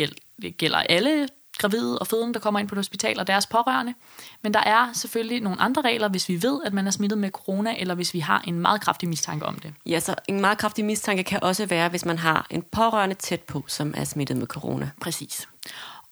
[0.57, 3.93] gælder alle gravide og fødende, der kommer ind på et hospital, og deres pårørende.
[4.41, 7.29] Men der er selvfølgelig nogle andre regler, hvis vi ved, at man er smittet med
[7.29, 9.73] corona, eller hvis vi har en meget kraftig mistanke om det.
[9.85, 13.41] Ja, så en meget kraftig mistanke kan også være, hvis man har en pårørende tæt
[13.41, 14.89] på, som er smittet med corona.
[15.01, 15.47] Præcis.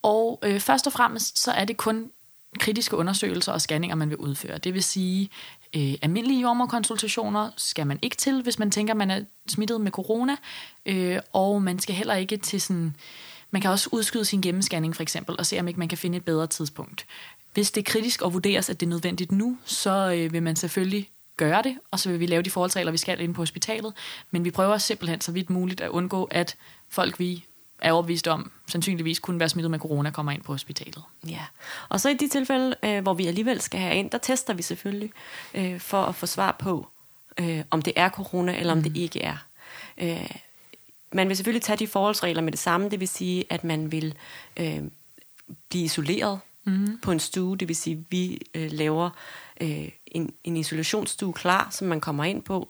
[0.01, 2.09] Og øh, først og fremmest, så er det kun
[2.59, 4.57] kritiske undersøgelser og scanninger, man vil udføre.
[4.57, 5.29] Det vil sige,
[5.75, 10.35] øh, almindelige jordmorkonsultationer skal man ikke til, hvis man tænker, man er smittet med corona,
[10.85, 12.95] øh, og man skal heller ikke til sådan
[13.55, 16.17] man kan også udskyde sin gennemscanning for eksempel, og se om ikke man kan finde
[16.17, 17.05] et bedre tidspunkt.
[17.53, 20.55] Hvis det er kritisk og vurderes, at det er nødvendigt nu, så øh, vil man
[20.55, 23.93] selvfølgelig gøre det, og så vil vi lave de forholdsregler, vi skal ind på hospitalet.
[24.31, 26.55] Men vi prøver simpelthen så vidt muligt at undgå, at
[26.89, 27.45] folk, vi
[27.81, 31.03] er overbevist om, sandsynligvis kunne være smittet med corona, kommer ind på hospitalet.
[31.27, 31.45] Ja,
[31.89, 34.61] og så i de tilfælde, øh, hvor vi alligevel skal have ind, der tester vi
[34.61, 35.11] selvfølgelig
[35.53, 36.87] øh, for at få svar på,
[37.39, 38.83] øh, om det er corona, eller om mm.
[38.83, 39.37] det ikke er.
[39.97, 40.29] Øh,
[41.15, 44.15] man vil selvfølgelig tage de forholdsregler med det samme, det vil sige, at man vil
[44.57, 44.83] øh,
[45.69, 46.99] blive isoleret mm-hmm.
[47.03, 49.09] på en stue, det vil sige, at vi øh, laver
[49.61, 52.67] øh, en, en isolationsstue klar, som man kommer ind på.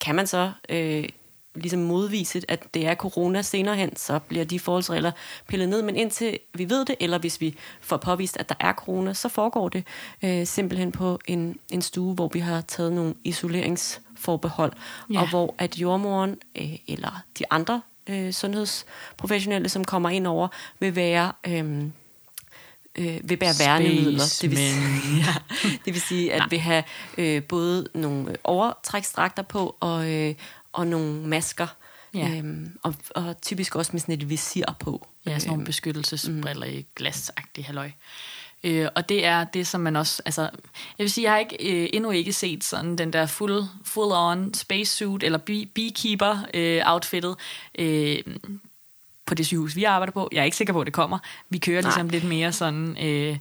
[0.00, 1.08] Kan man så øh,
[1.54, 5.12] ligesom modvise, at det er corona senere hen, så bliver de forholdsregler
[5.48, 5.82] pillet ned.
[5.82, 9.28] Men indtil vi ved det, eller hvis vi får påvist, at der er corona, så
[9.28, 9.84] foregår det
[10.24, 13.14] øh, simpelthen på en, en stue, hvor vi har taget nogle
[14.18, 14.72] isoleringsforbehold,
[15.12, 15.20] ja.
[15.20, 20.48] og hvor at jordmoren øh, eller de andre øh, sundhedsprofessionelle, som kommer ind over,
[20.80, 21.32] vil være...
[21.46, 21.84] Øh,
[22.98, 24.38] øh, vil bære værnemidler.
[24.42, 25.34] Det vil, sige, ja,
[25.84, 26.84] det vil sige, at vi have
[27.18, 30.34] øh, både nogle overtrækstrakter på og, øh,
[30.72, 31.66] og nogle masker.
[32.14, 32.36] Ja.
[32.36, 35.06] Øhm, og, og typisk også med sådan et visir på.
[35.26, 36.72] Ja, sådan nogle øhm, beskyttelsesbriller mm.
[36.72, 37.90] i glasagtig halløj.
[38.64, 40.22] Øh, og det er det, som man også...
[40.24, 40.50] Altså, jeg
[40.98, 44.54] vil sige, jeg har ikke, øh, endnu ikke set sådan den der full, full on
[44.54, 45.38] spacesuit eller
[45.74, 47.36] beekeeper øh, outfittet
[47.78, 48.18] øh,
[49.26, 50.28] på det sygehus, vi arbejder på.
[50.32, 51.18] Jeg er ikke sikker på, at det kommer.
[51.48, 51.90] Vi kører Nej.
[51.90, 53.04] ligesom lidt mere sådan...
[53.04, 53.38] Øh,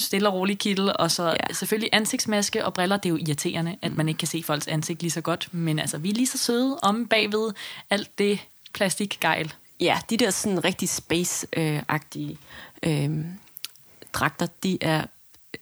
[0.00, 1.54] stille og rolig kittel, og så ja.
[1.54, 2.96] selvfølgelig ansigtsmaske og briller.
[2.96, 5.78] Det er jo irriterende, at man ikke kan se folks ansigt lige så godt, men
[5.78, 7.52] altså, vi er lige så søde om bagved
[7.90, 8.38] alt det
[8.72, 9.54] plastikgejl.
[9.80, 12.38] Ja, de der sådan rigtig space-agtige
[12.82, 13.10] øh,
[14.12, 15.04] dragter, de er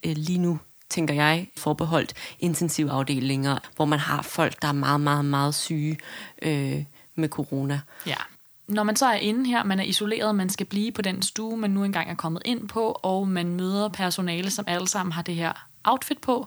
[0.04, 0.58] øh, lige nu
[0.90, 5.98] tænker jeg, forbeholdt intensivafdelinger, hvor man har folk, der er meget, meget, meget syge
[6.42, 7.80] øh, med corona.
[8.06, 8.16] Ja
[8.68, 11.56] når man så er inde her, man er isoleret, man skal blive på den stue,
[11.56, 15.22] man nu engang er kommet ind på, og man møder personale, som alle sammen har
[15.22, 16.46] det her outfit på,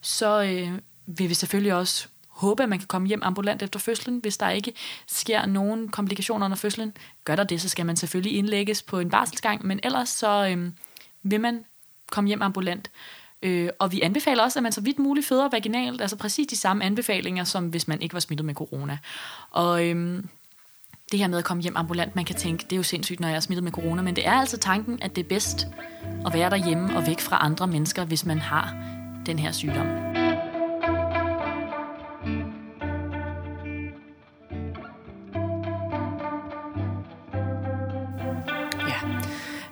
[0.00, 4.18] så øh, vil vi selvfølgelig også håbe, at man kan komme hjem ambulant efter fødslen.
[4.18, 4.72] Hvis der ikke
[5.06, 6.92] sker nogen komplikationer under fødslen,
[7.24, 10.70] gør der det, så skal man selvfølgelig indlægges på en barselsgang, men ellers så øh,
[11.22, 11.64] vil man
[12.10, 12.90] komme hjem ambulant.
[13.42, 16.56] Øh, og vi anbefaler også, at man så vidt muligt føder vaginalt, altså præcis de
[16.56, 18.98] samme anbefalinger, som hvis man ikke var smittet med corona.
[19.50, 20.28] Og øhm,
[21.12, 23.28] det her med at komme hjem ambulant, man kan tænke, det er jo sindssygt, når
[23.28, 25.66] jeg er smittet med corona, men det er altså tanken, at det er bedst
[26.26, 28.74] at være derhjemme og væk fra andre mennesker, hvis man har
[29.26, 30.09] den her sygdom.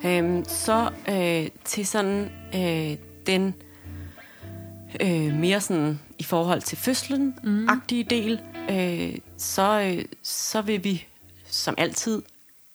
[0.09, 3.55] Øhm, så øh, til sådan øh, den
[5.01, 8.41] øh, mere sådan i forhold til fødslen-agtige del,
[8.71, 11.07] øh, så, øh, så vil vi
[11.47, 12.23] som altid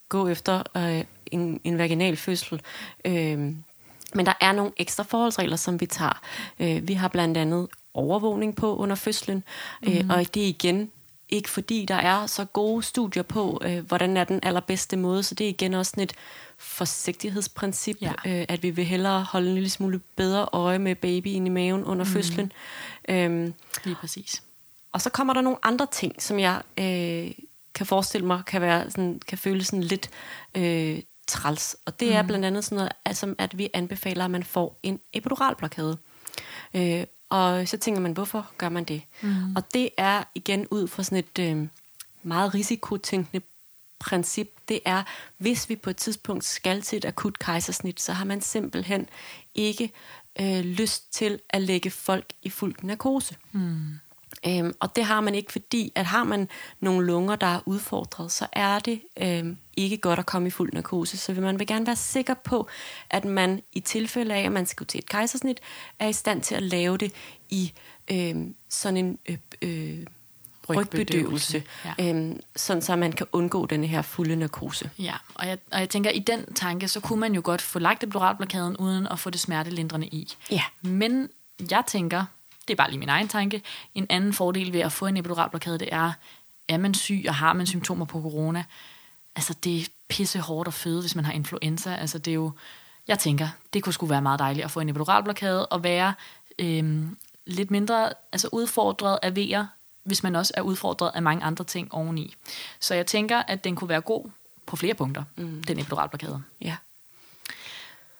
[0.10, 2.62] gå efter øh, en, en vaginal fødsel.
[3.06, 3.39] Øh,
[4.15, 6.22] men der er nogle ekstra forholdsregler, som vi tager.
[6.60, 9.43] Øh, vi har blandt andet overvågning på under fødslen,
[9.82, 9.91] mm.
[9.91, 10.91] øh, og det er igen
[11.34, 15.36] ikke fordi der er så gode studier på, øh, hvordan er den allerbedste måde, så
[15.36, 16.13] det er igen også sådan et
[16.58, 18.12] forsigtighedsprincip, ja.
[18.26, 21.84] øh, at vi vil hellere holde en lille smule bedre øje med babyen i maven
[21.84, 22.12] under mm.
[22.12, 22.52] fødslen.
[23.10, 24.43] Øhm, Lige præcis.
[24.91, 27.32] Og så kommer der nogle andre ting, som jeg øh,
[27.74, 30.10] kan forestille mig, kan, være sådan, kan føles sådan lidt
[30.56, 31.76] øh, træls.
[31.86, 32.13] Og det mm.
[32.13, 35.98] er blandt andet sådan noget, altså, at vi anbefaler, at man får en epiduralblokade.
[36.74, 39.02] Øh, og så tænker man, hvorfor gør man det?
[39.22, 39.56] Mm.
[39.56, 41.67] Og det er igen ud fra sådan et øh,
[42.24, 43.46] meget risikotænkende
[44.00, 44.50] princip.
[44.67, 45.04] Det er,
[45.38, 49.10] hvis vi på et tidspunkt skal til et akut kejsersnit, så har man simpelthen
[49.56, 49.91] ikke
[50.41, 53.36] øh, lyst til at lægge folk i fuld narkose.
[53.52, 54.00] Mm.
[54.47, 58.32] Øhm, og det har man ikke, fordi at har man nogle lunger, der er udfordret,
[58.32, 61.17] så er det øhm, ikke godt at komme i fuld narkose.
[61.17, 62.67] Så vil man vil gerne være sikker på,
[63.10, 65.60] at man i tilfælde af, at man skal til et kejsersnit,
[65.99, 67.13] er i stand til at lave det
[67.49, 67.73] i
[68.12, 70.06] øhm, sådan en øh, øh,
[70.69, 72.10] rygbedøvelse, ja.
[72.10, 74.89] øhm, sådan så man kan undgå den her fulde narkose.
[74.99, 77.79] Ja, og jeg, og jeg tænker, i den tanke, så kunne man jo godt få
[77.79, 80.34] lagt epiduralblokaden uden at få det smertelindrende i.
[80.51, 80.63] Ja.
[80.82, 81.29] Men
[81.71, 82.25] jeg tænker,
[82.67, 83.62] det er bare lige min egen tanke,
[83.95, 86.12] en anden fordel ved at få en epiduralblokade, det er,
[86.67, 88.63] er man syg og har man symptomer på corona,
[89.36, 91.95] altså det er pisse hårdt at føde, hvis man har influenza.
[91.95, 92.52] Altså det er jo,
[93.08, 96.13] jeg tænker, det kunne sgu være meget dejligt at få en epiduralblokade og være
[96.60, 99.65] øhm, lidt mindre altså udfordret af vejer,
[100.04, 102.36] hvis man også er udfordret af mange andre ting oveni.
[102.80, 104.30] Så jeg tænker, at den kunne være god
[104.65, 105.63] på flere punkter, mm.
[105.63, 106.43] den epiduralblokade.
[106.62, 106.76] Ja.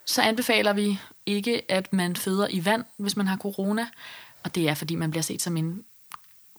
[0.06, 3.88] Så anbefaler vi ikke, at man føder i vand, hvis man har corona.
[4.44, 5.84] Og det er, fordi man bliver set som en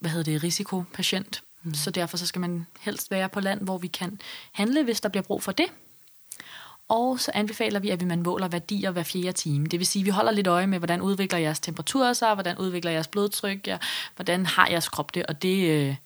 [0.00, 1.42] hvad hedder det, risikopatient.
[1.62, 1.74] Mm.
[1.74, 4.20] Så derfor så skal man helst være på land, hvor vi kan
[4.52, 5.66] handle, hvis der bliver brug for det.
[6.88, 9.66] Og så anbefaler vi, at man måler værdier hver fjerde time.
[9.66, 12.58] Det vil sige, at vi holder lidt øje med, hvordan udvikler jeres temperatur sig, hvordan
[12.58, 13.78] udvikler jeres blodtryk, ja,
[14.16, 15.96] hvordan har jeres krop det, og det, øh,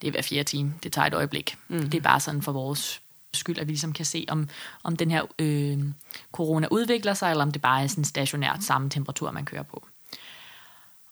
[0.00, 0.74] det er hver fjerde time.
[0.82, 1.56] Det tager et øjeblik.
[1.68, 1.90] Mm.
[1.90, 3.00] Det er bare sådan for vores
[3.34, 4.48] skyld, at vi ligesom kan se, om,
[4.82, 5.78] om den her øh,
[6.32, 9.86] corona udvikler sig, eller om det bare er sådan stationært samme temperatur, man kører på.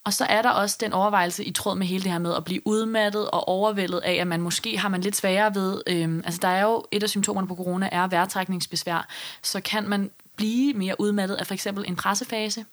[0.07, 2.45] Og så er der også den overvejelse i tråd med hele det her med at
[2.45, 6.41] blive udmattet og overvældet af, at man måske har man lidt sværere ved, øhm, altså
[6.43, 9.07] der er jo et af symptomerne på corona er vejrtrækningsbesvær,
[9.43, 12.65] så kan man blive mere udmattet af for eksempel en pressefase,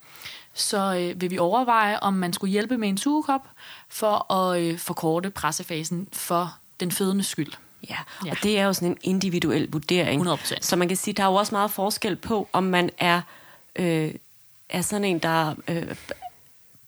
[0.53, 3.47] så øh, vil vi overveje, om man skulle hjælpe med en sugekop
[3.89, 7.53] for at øh, forkorte pressefasen for den fødende skyld.
[7.89, 10.27] Ja, ja, og det er jo sådan en individuel vurdering.
[10.27, 10.57] 100%.
[10.61, 13.21] Så man kan sige, der er jo også meget forskel på, om man er,
[13.75, 14.13] øh,
[14.69, 15.95] er sådan en, der øh,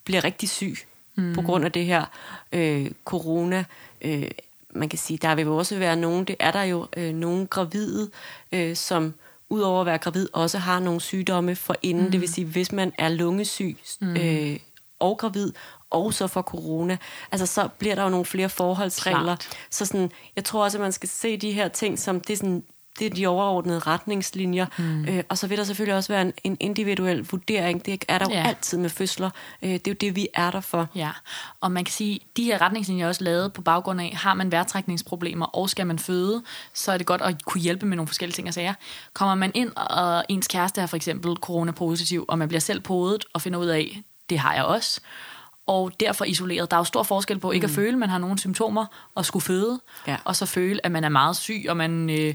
[0.06, 0.78] bliver rigtig syg
[1.16, 1.34] mm.
[1.34, 2.06] på grund af det her
[2.52, 3.66] øh, corona.
[4.02, 4.28] Øh,
[4.70, 7.48] man kan sige, der vil jo også være nogen, det er der jo øh, nogen
[7.48, 8.10] gravide,
[8.52, 9.14] øh, som
[9.50, 12.06] udover at være gravid, også har nogle sygdomme for inden.
[12.06, 12.12] Mm.
[12.12, 14.16] Det vil sige, hvis man er lungesyg mm.
[14.18, 14.60] øh,
[15.00, 15.54] og gravid,
[15.90, 16.98] og så for corona,
[17.32, 19.24] altså så bliver der jo nogle flere forholdsregler.
[19.24, 19.50] Klart.
[19.70, 22.38] Så sådan, jeg tror også, at man skal se de her ting som, det er
[22.38, 22.64] sådan
[23.00, 24.66] det er de overordnede retningslinjer.
[24.78, 25.06] Mm.
[25.06, 27.86] Øh, og så vil der selvfølgelig også være en, en individuel vurdering.
[27.86, 28.48] Det er der jo ja.
[28.48, 29.30] altid med fødsler.
[29.62, 30.88] Øh, det er jo det, vi er der for.
[30.96, 31.12] Ja,
[31.62, 34.52] og man kan sige, de her retningslinjer er også lavet på baggrund af, har man
[34.52, 38.36] vejrtrækningsproblemer, og skal man føde, så er det godt at kunne hjælpe med nogle forskellige
[38.36, 38.74] ting og sager.
[39.14, 43.26] Kommer man ind, og ens kæreste er for eksempel coronapositiv, og man bliver selv podet
[43.34, 45.02] og finder ud af, det har jeg også,
[45.68, 46.72] og derfor isoleret.
[46.72, 47.72] Der er jo stor forskel på ikke mm.
[47.72, 50.18] at føle, at man har nogle symptomer og skulle føde, ja.
[50.26, 52.34] og så føle, at man er meget syg, og man, øh,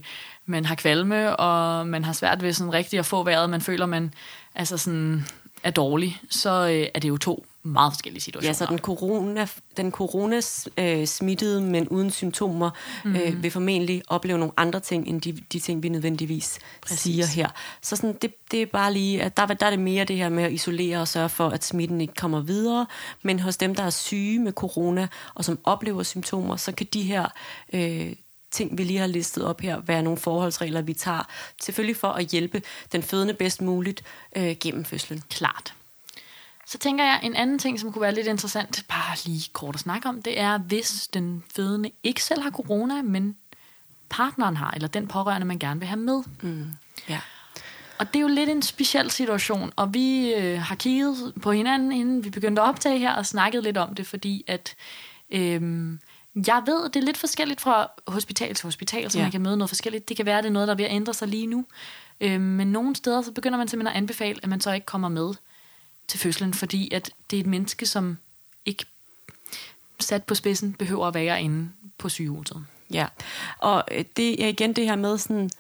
[0.51, 3.87] man har kvalme, og man har svært ved sådan rigtigt at få vejret, man føler,
[3.87, 4.15] man
[4.55, 5.25] altså sådan
[5.63, 8.49] er dårlig, så øh, er det jo to meget forskellige situationer.
[8.49, 10.41] Ja, så den corona, den corona
[10.77, 12.71] øh, men uden symptomer,
[13.05, 13.17] mm.
[13.17, 13.43] øh, mhm.
[13.43, 17.01] vil formentlig opleve nogle andre ting, end de, de ting, vi nødvendigvis Præcis.
[17.01, 17.49] siger her.
[17.83, 20.29] Så sådan, det, det er bare lige, at der, der er det mere det her
[20.29, 22.87] med at isolere og sørge for, at smitten ikke kommer videre.
[23.23, 27.03] Men hos dem, der er syge med corona, og som oplever symptomer, så kan de
[27.03, 27.27] her...
[27.73, 28.13] Øh,
[28.51, 31.29] ting, vi lige har listet op her, være nogle forholdsregler, vi tager.
[31.63, 34.03] Selvfølgelig for at hjælpe den fødende bedst muligt
[34.37, 35.23] øh, gennem fødslen.
[35.31, 35.75] Klart.
[36.67, 39.81] Så tænker jeg, en anden ting, som kunne være lidt interessant, bare lige kort at
[39.81, 43.37] snakke om, det er, hvis den fødende ikke selv har corona, men
[44.09, 46.23] partneren har, eller den pårørende, man gerne vil have med.
[46.43, 46.67] Mm.
[47.09, 47.21] Ja.
[47.99, 51.93] Og det er jo lidt en speciel situation, og vi øh, har kigget på hinanden,
[51.93, 54.75] inden vi begyndte at optage her, og snakket lidt om det, fordi at
[55.31, 55.93] øh,
[56.35, 59.25] jeg ved, det er lidt forskelligt fra hospital til hospital, så ja.
[59.25, 60.09] man kan møde noget forskelligt.
[60.09, 61.65] Det kan være, det er noget, der er ved at ændre sig lige nu.
[62.21, 65.09] Øh, men nogle steder, så begynder man simpelthen at anbefale, at man så ikke kommer
[65.09, 65.35] med
[66.09, 68.19] til fødslen, fordi at det er et menneske, som
[68.67, 68.85] ikke
[70.01, 72.65] sat på spidsen behøver at være inde på sygehuset.
[72.93, 73.07] Ja,
[73.59, 75.51] og øh, det er igen det her med sådan,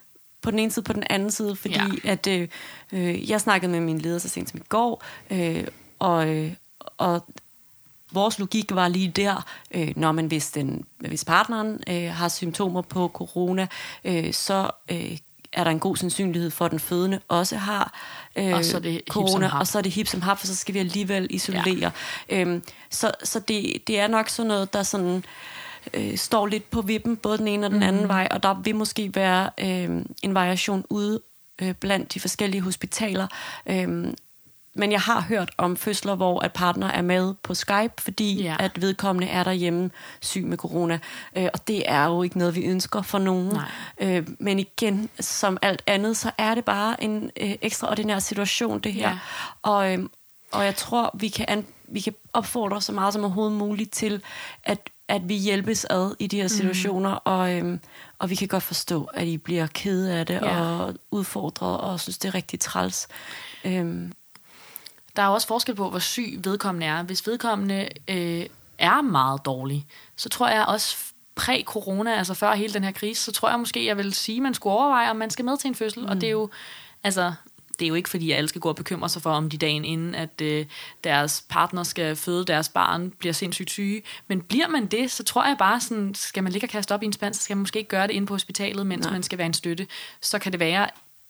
[0.43, 2.11] på den ene side, på den anden side, fordi Ja.
[2.13, 2.49] at øh,
[2.93, 5.67] øh, jeg snakkede med min leder så sent som i går, øh,
[5.99, 6.53] og, øh,
[6.99, 7.27] og
[8.13, 12.83] vores logik var lige der, øh, når man hvis, den, hvis partneren øh, har symptomer
[12.83, 13.67] på corona,
[14.05, 15.19] øh, så øh,
[15.53, 17.95] er der en god sandsynlighed for, at den fødende også har
[18.37, 20.57] øh, Og så er det corona, og så er det hip som hap, for så
[20.57, 21.93] skal vi alligevel isolere.
[22.31, 22.41] Ja.
[22.41, 25.25] Øhm, så så det, det er nok sådan noget, der sådan
[25.95, 28.77] øh, står lidt på vippen, både den ene og den anden vej, og der vil
[28.77, 31.21] måske være øh, en variation ude
[31.63, 33.27] øh, blandt de forskellige hospitaler.
[33.67, 34.13] Øh,
[34.75, 38.57] men jeg har hørt om fødsler, hvor at partner er med på Skype, fordi Ja.
[38.61, 40.99] at vedkommende er derhjemme syg med corona.
[41.37, 43.49] Øh, og det er jo ikke noget, vi ønsker for nogen.
[43.49, 43.71] Nej.
[44.01, 48.93] Øh, men igen, som alt andet, så er det bare en øh, ekstraordinær situation, det
[48.93, 49.09] her.
[49.09, 49.19] Ja.
[49.63, 50.11] Og, øhm,
[50.53, 54.23] og jeg tror, vi kan, an, vi kan opfordre så meget som overhovedet muligt til,
[54.65, 57.21] at, at vi hjælpes ad i de her situationer, mm.
[57.25, 57.81] og, øhm,
[58.19, 60.61] og vi kan godt forstå, at I bliver kede af det ja.
[60.61, 63.09] og udfordret, og synes, det er rigtig træls.
[63.65, 64.13] Øhm,
[65.17, 67.03] Der er også forskel på, hvor syg vedkommende er.
[67.03, 68.47] Hvis vedkommende øh,
[68.79, 70.97] er meget dårlig, så tror jeg også
[71.35, 74.43] præ-corona, altså før hele den her krise, så tror jeg måske, jeg vil sige, at
[74.43, 76.03] man skulle overveje, om man skal med til en fødsel.
[76.03, 76.09] Mm.
[76.09, 76.51] Og det er jo,
[77.05, 77.33] altså,
[77.79, 79.59] det er jo ikke fordi, at alle skal gå og bekymre sig for, om de
[79.59, 80.67] dagen inden, at øh,
[81.05, 84.03] deres partner skal føde deres barn, bliver sindssygt syge.
[84.29, 87.03] Men bliver man det, så tror jeg bare, sådan, skal man ligge og kaste op
[87.03, 89.13] i en spand, så skal man måske ikke gøre det inde på hospitalet, mens Nej.
[89.13, 89.87] man skal være en støtte.
[90.21, 90.89] Så kan det være,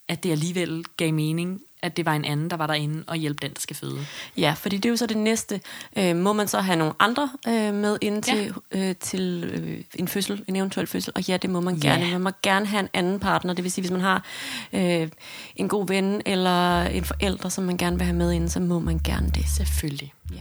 [0.08, 3.38] at det alligevel gav mening, at det var en anden, der var derinde og hjælpe
[3.46, 3.98] den, der skal føde.
[4.36, 5.60] Ja, fordi det er jo så det næste.
[5.98, 10.08] Øh, må man så have nogle andre øh, med ind til, øh, til øh, en
[10.08, 11.12] fødsel, en eventuel fødsel?
[11.16, 11.88] Og ja, det må man Ja.
[11.88, 12.12] gerne.
[12.12, 13.54] Man må gerne have en anden partner.
[13.54, 14.24] Det vil sige, hvis man har
[14.72, 15.08] øh,
[15.56, 18.78] en god ven eller en forælder, som man gerne vil have med ind, så må
[18.78, 19.44] man gerne det.
[19.48, 20.12] Selvfølgelig.
[20.32, 20.40] Ja.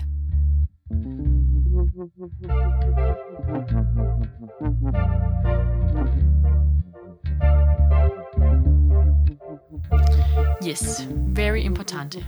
[10.67, 12.25] Yes, very importante.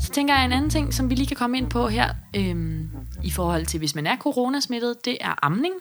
[0.00, 2.90] Så tænker jeg en anden ting, som vi lige kan komme ind på her, øhm,
[3.22, 5.74] i forhold til, hvis man er coronasmittet, det er amning.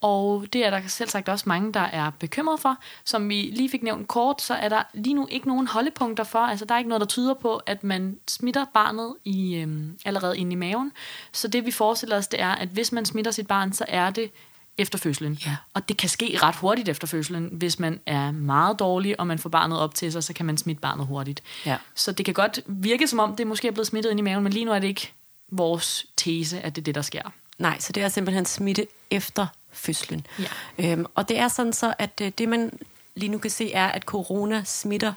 [0.00, 2.76] Og det er der selv sagt også mange, der er bekymret for.
[3.04, 6.38] Som vi lige fik nævnt kort, så er der lige nu ikke nogen holdepunkter for.
[6.38, 10.38] Altså der er ikke noget, der tyder på, at man smitter barnet i, øhm, allerede
[10.38, 10.92] inde i maven.
[11.32, 14.10] Så det vi forestiller os, det er, at hvis man smitter sit barn, så er
[14.10, 14.30] det
[14.78, 15.38] efter fødslen.
[15.46, 15.56] Ja.
[15.74, 17.48] Og det kan ske ret hurtigt efter fødslen.
[17.52, 20.56] Hvis man er meget dårlig, og man får barnet op til sig, så kan man
[20.56, 21.42] smitte barnet hurtigt.
[21.66, 21.76] Ja.
[21.94, 24.44] Så det kan godt virke, som om det måske er blevet smittet ind i maven,
[24.44, 25.12] men lige nu er det ikke
[25.52, 27.32] vores tese, at det er det, der sker.
[27.58, 30.26] Nej, så det er simpelthen smitte efter fødslen.
[30.38, 30.92] Ja.
[30.92, 32.78] Øhm, og det er sådan så, at øh, det man
[33.14, 35.12] lige nu kan se er, at corona smitter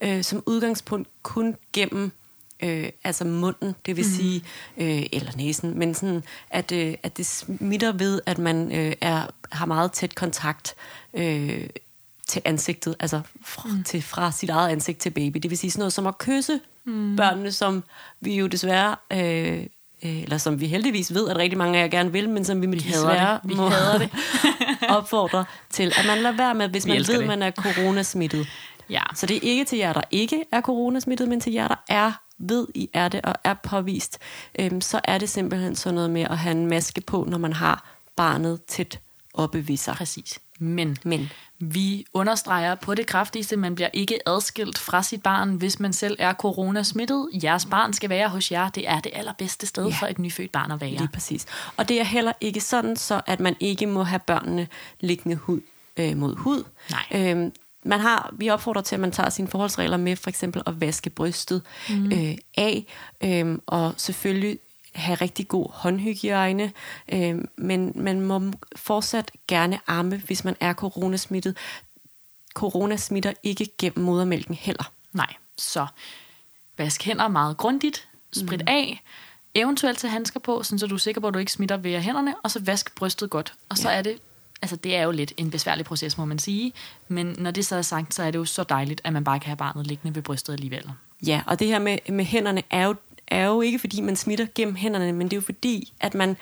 [0.00, 2.12] øh, som udgangspunkt kun gennem
[2.62, 4.10] øh, altså munden, det vil mm.
[4.10, 4.44] sige,
[4.76, 9.26] øh, eller næsen, men sådan, at, øh, at det smitter ved, at man øh, er,
[9.52, 10.74] har meget tæt kontakt
[11.14, 11.66] øh,
[12.26, 13.84] til ansigtet, altså fra, mm.
[13.84, 15.38] til, fra sit eget ansigt til baby.
[15.38, 17.16] Det vil sige sådan noget som at kysse mm.
[17.16, 17.84] børnene, som
[18.20, 18.96] vi jo desværre...
[19.12, 19.66] Øh,
[20.04, 22.62] øh, eller som vi heldigvis ved, at rigtig mange af jer gerne vil, men som
[22.62, 23.50] vi, hader desværre det.
[23.50, 24.10] Vi må hader det.
[24.96, 27.26] opfordre til, at man lader være med, hvis Vi man ved, det.
[27.26, 28.46] man er coronasmittet.
[28.90, 29.02] Ja.
[29.14, 32.12] Så det er ikke til jer, der ikke er coronasmittet, men til jer, der er
[32.40, 34.18] ved, I er det og er påvist.
[34.58, 37.52] Øhm, så er det simpelthen sådan noget med at have en maske på, når man
[37.52, 37.84] har
[38.16, 38.98] barnet tæt
[39.34, 39.94] oppe ved sig.
[39.94, 40.38] Præcis.
[40.62, 41.30] Men, Men.
[41.58, 46.16] vi understreger på det kraftigste, man bliver ikke adskilt fra sit barn, hvis man selv
[46.18, 47.28] er coronasmittet.
[47.42, 48.68] Jeres barn skal være hos jer.
[48.68, 49.94] Det er det allerbedste sted Ja.
[50.00, 50.90] for et nyfødt barn at være.
[50.90, 51.46] Lige præcis.
[51.76, 54.68] Og det er heller ikke sådan, så at man ikke må have børnene
[55.00, 55.60] liggende hud
[55.96, 56.64] øh, mod hud.
[56.90, 57.30] Nej.
[57.30, 57.52] Øhm,
[57.84, 61.10] man har, vi opfordrer til, at man tager sine forholdsregler med, for eksempel at vaske
[61.10, 62.12] brystet mm.
[62.12, 62.86] øh, af,
[63.24, 64.58] øh, og selvfølgelig
[64.94, 66.72] have rigtig god håndhygiejne,
[67.12, 71.56] øh, men man må fortsat gerne amme, hvis man er coronasmittet.
[72.54, 74.92] Corona smitter ikke gennem modermælken heller.
[75.12, 75.86] Nej, så
[76.78, 78.68] vask hænder meget grundigt, sprit mm.
[78.68, 79.02] af,
[79.54, 82.34] eventuelt tage handsker på, så du er sikker på, at du ikke smitter ved hænderne,
[82.42, 83.54] og så vask brystet godt.
[83.68, 83.96] Og så Ja.
[83.98, 84.18] er det,
[84.62, 86.72] altså det er jo lidt en besværlig proces, må man sige,
[87.08, 89.40] men når det så er sagt, så er det jo så dejligt, at man bare
[89.40, 90.90] kan have barnet liggende ved brystet alligevel.
[91.26, 92.94] Ja, og det her med, med hænderne er jo,
[93.28, 96.36] er jo ikke, fordi man smitter gennem hænderne, men det er jo fordi, at man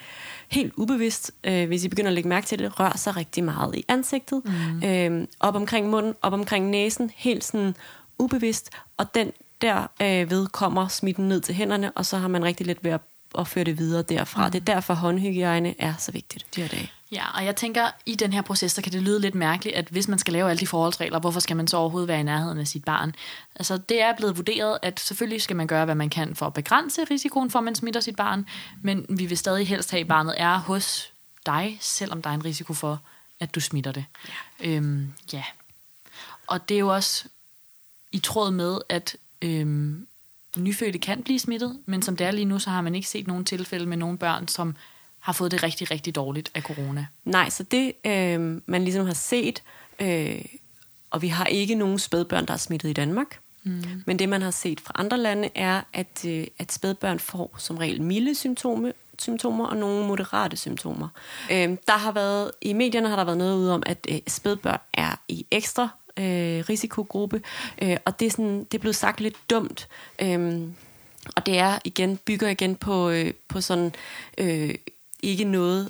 [0.47, 3.75] helt ubevidst, øh, hvis I begynder at lægge mærke til det, rører sig rigtig meget
[3.75, 4.83] i ansigtet, mm.
[4.83, 7.75] øh, op omkring munden, op omkring næsen, helt sådan
[8.19, 12.43] ubevidst, og den der øh, ved kommer smitten ned til hænderne, og så har man
[12.43, 13.01] rigtig let ved at,
[13.37, 14.45] at føre det videre derfra.
[14.45, 14.51] Mm.
[14.51, 16.91] Det er derfor håndhygiejne er så vigtigt de her dage.
[17.11, 19.87] Ja, og jeg tænker, i den her proces, så kan det lyde lidt mærkeligt, at
[19.87, 22.57] hvis man skal lave alle de forholdsregler, hvorfor skal man så overhovedet være i nærheden
[22.57, 23.15] af sit barn?
[23.55, 26.53] Altså, det er blevet vurderet, at selvfølgelig skal man gøre, hvad man kan for at
[26.53, 28.45] begrænse risikoen for, at man smitter sit barn,
[28.81, 31.11] men vi vil stadig helst have, at barnet er hos
[31.45, 33.01] dig, selvom der er en risiko for,
[33.39, 34.05] at du smitter det.
[34.59, 34.67] Ja.
[34.69, 35.43] Øhm, ja.
[36.47, 37.25] Og det er jo også
[38.11, 40.07] i tråd med, at øhm,
[40.57, 43.27] nyfødte kan blive smittet, men som det er lige nu, så har man ikke set
[43.27, 44.75] nogen tilfælde med nogle børn, som
[45.19, 47.05] har fået det rigtig, rigtig dårligt af corona.
[47.25, 49.63] Nej, så det øh, man ligesom har set,
[49.99, 50.41] øh,
[51.09, 54.03] og vi har ikke nogen spædbørn, der er smittet i Danmark, mm.
[54.05, 57.77] men det man har set fra andre lande er, at, øh, at spædbørn får som
[57.77, 61.07] regel milde symptomer, symptomer og nogle moderate symptomer.
[61.51, 64.79] Øh, der har været, I medierne har der været noget ud om, at øh, spædbørn
[64.93, 67.41] er i ekstra øh, risikogruppe,
[67.81, 69.87] øh, og det er, sådan, det er blevet sagt lidt dumt.
[70.21, 70.61] Øh,
[71.35, 73.93] og det er igen bygger igen på, øh, på sådan
[74.37, 74.75] øh,
[75.23, 75.89] ikke noget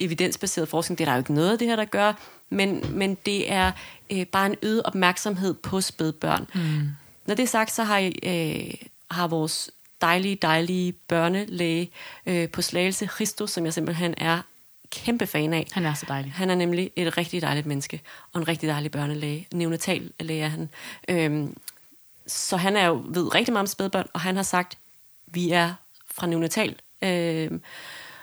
[0.00, 0.98] evidensbaseret forskning.
[0.98, 2.12] Det er der jo ikke noget af det her, der gør,
[2.50, 3.72] men, men det er
[4.10, 6.46] øh, bare en øget opmærksomhed på spædbørn.
[6.54, 6.88] Mm.
[7.26, 8.74] Når det er sagt, så har, øh,
[9.10, 11.90] har vores dejlige, dejlige børnelæge
[12.26, 14.42] øh, på Slagelse, Christus, som jeg simpelthen er
[14.90, 15.66] kæmpe fan af.
[15.72, 16.32] Han er så dejlig.
[16.32, 18.00] Han er nemlig et rigtig dejligt menneske,
[18.32, 19.46] og en rigtig dejlig børnelæge.
[19.52, 20.68] Neonatal læge er han.
[21.08, 21.56] Øhm,
[22.26, 24.78] så han er jo ved rigtig meget om spædbørn, og han har sagt,
[25.26, 25.74] vi er
[26.10, 27.50] fra neonatal øh,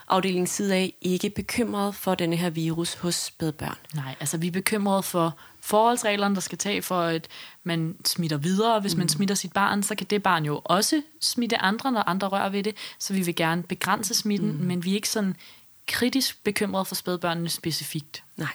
[0.08, 3.78] afdelingens side af ikke bekymret for denne her virus hos spædbørn.
[3.96, 7.28] Nej, altså vi er bekymrede for forholdsreglerne, der skal tage for, at
[7.64, 8.80] man smitter videre.
[8.80, 9.00] Hvis mm.
[9.00, 12.50] man smitter sit barn, så kan det barn jo også smitte andre, når andre rører
[12.50, 12.76] ved det.
[13.00, 14.64] Så vi vil gerne begrænse smitten, mm.
[14.64, 15.36] men vi er ikke sådan
[15.88, 18.24] kritisk bekymrede for spædbørnene specifikt.
[18.38, 18.54] Nej.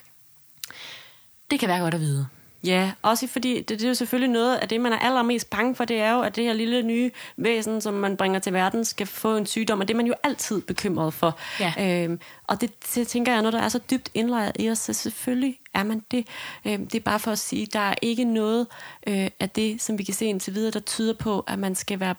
[1.51, 2.27] Det kan være godt at vide.
[2.65, 5.75] Ja, også fordi det, det er jo selvfølgelig noget af det, man er allermest bange
[5.75, 8.85] for, det er jo, at det her lille nye væsen, som man bringer til verden,
[8.85, 11.39] skal få en sygdom, og det er man jo altid bekymret for.
[11.61, 12.05] Ja.
[12.05, 14.79] Øhm, og det, det tænker jeg er noget, der er så dybt indlejret i os,
[14.79, 16.27] så selvfølgelig er man det.
[16.65, 18.67] Øhm, det er bare for at sige, der er ikke noget
[19.07, 22.01] øh, af det, som vi kan se indtil videre, der tyder på, at man skal
[22.01, 22.15] være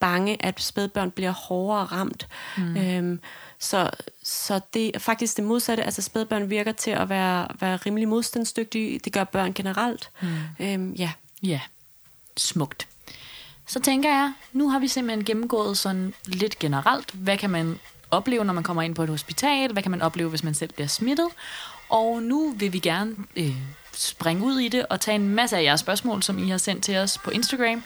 [0.00, 2.28] bange, at spædbørn bliver hårdere ramt.
[2.56, 2.76] Mm.
[2.76, 3.20] Øhm,
[3.58, 3.90] så,
[4.22, 5.82] så det er faktisk det modsatte.
[5.82, 8.98] Altså spædbørn virker til at være, være rimelig modstandsdygtige.
[8.98, 10.10] Det gør børn generelt.
[10.22, 10.28] Mm.
[10.60, 11.12] Øhm, ja.
[11.42, 11.60] Ja,
[12.36, 12.88] smukt.
[13.66, 17.78] Så tænker jeg, nu har vi simpelthen gennemgået sådan lidt generelt, hvad kan man
[18.10, 20.72] opleve, når man kommer ind på et hospital, hvad kan man opleve, hvis man selv
[20.72, 21.28] bliver smittet.
[21.88, 23.56] Og nu vil vi gerne øh,
[23.92, 26.84] springe ud i det og tage en masse af jeres spørgsmål, som I har sendt
[26.84, 27.82] til os på Instagram.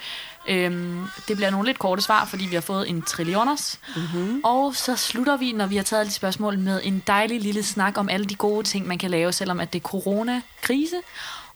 [0.48, 3.80] Øhm, det bliver nogle lidt korte svar, fordi vi har fået en trillioners.
[3.96, 4.40] Mm-hmm.
[4.44, 7.98] Og så slutter vi, når vi har taget de spørgsmål, med en dejlig lille snak
[7.98, 10.96] om alle de gode ting, man kan lave, selvom at det er corona-krise.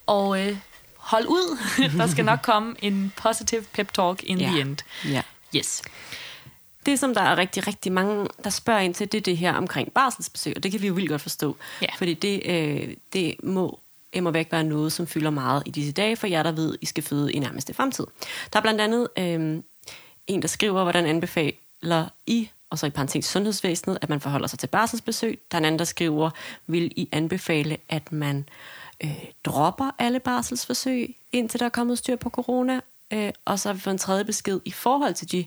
[0.05, 0.57] Og øh,
[0.97, 1.57] hold ud,
[1.97, 4.51] der skal nok komme en positive pep talk in yeah.
[4.51, 4.77] the end.
[5.05, 5.21] Ja.
[5.55, 5.81] Yes.
[6.85, 9.53] Det, som der er rigtig, rigtig mange, der spørger ind til, det er det her
[9.53, 11.57] omkring barselsbesøg, og det kan vi jo vildt godt forstå.
[11.81, 11.87] Ja.
[11.97, 13.79] Fordi det, øh, det må
[14.15, 16.85] immer væk være noget, som fylder meget i disse dage, for jer, der ved, I
[16.85, 18.05] skal føde i nærmeste fremtid.
[18.53, 19.61] Der er blandt andet øh,
[20.27, 24.59] en, der skriver, hvordan anbefaler I, og så i parentes sundhedsvæsenet, at man forholder sig
[24.59, 25.39] til barselsbesøg.
[25.51, 26.29] Der er en anden, der skriver,
[26.67, 28.49] vil I anbefale, at man
[29.03, 32.79] øh, dropper alle barselsforsøg, indtil der er kommet styr på corona?
[33.13, 35.45] Øh, og så har vi fået en tredje besked i forhold til de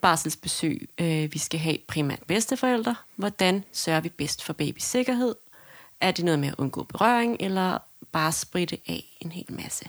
[0.00, 2.94] barselsbesøg, øh, vi skal have primært bedsteforældre.
[3.16, 5.34] Hvordan sørger vi bedst for babys sikkerhed?
[6.00, 7.78] Er det noget med at undgå berøring, eller
[8.12, 9.84] bare spritte af en hel masse.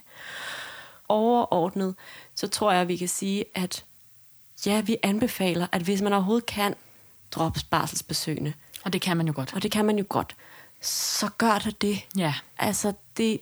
[1.08, 1.95] Overordnet,
[2.36, 3.86] så tror jeg, at vi kan sige, at
[4.65, 6.75] ja, vi anbefaler, at hvis man overhovedet kan,
[7.32, 8.54] droppe barselsbesøgende.
[8.84, 9.54] Og det kan man jo godt.
[9.54, 10.36] Og det kan man jo godt.
[10.82, 12.06] Så gør det det.
[12.17, 12.34] Ja.
[12.58, 13.39] Altså, det,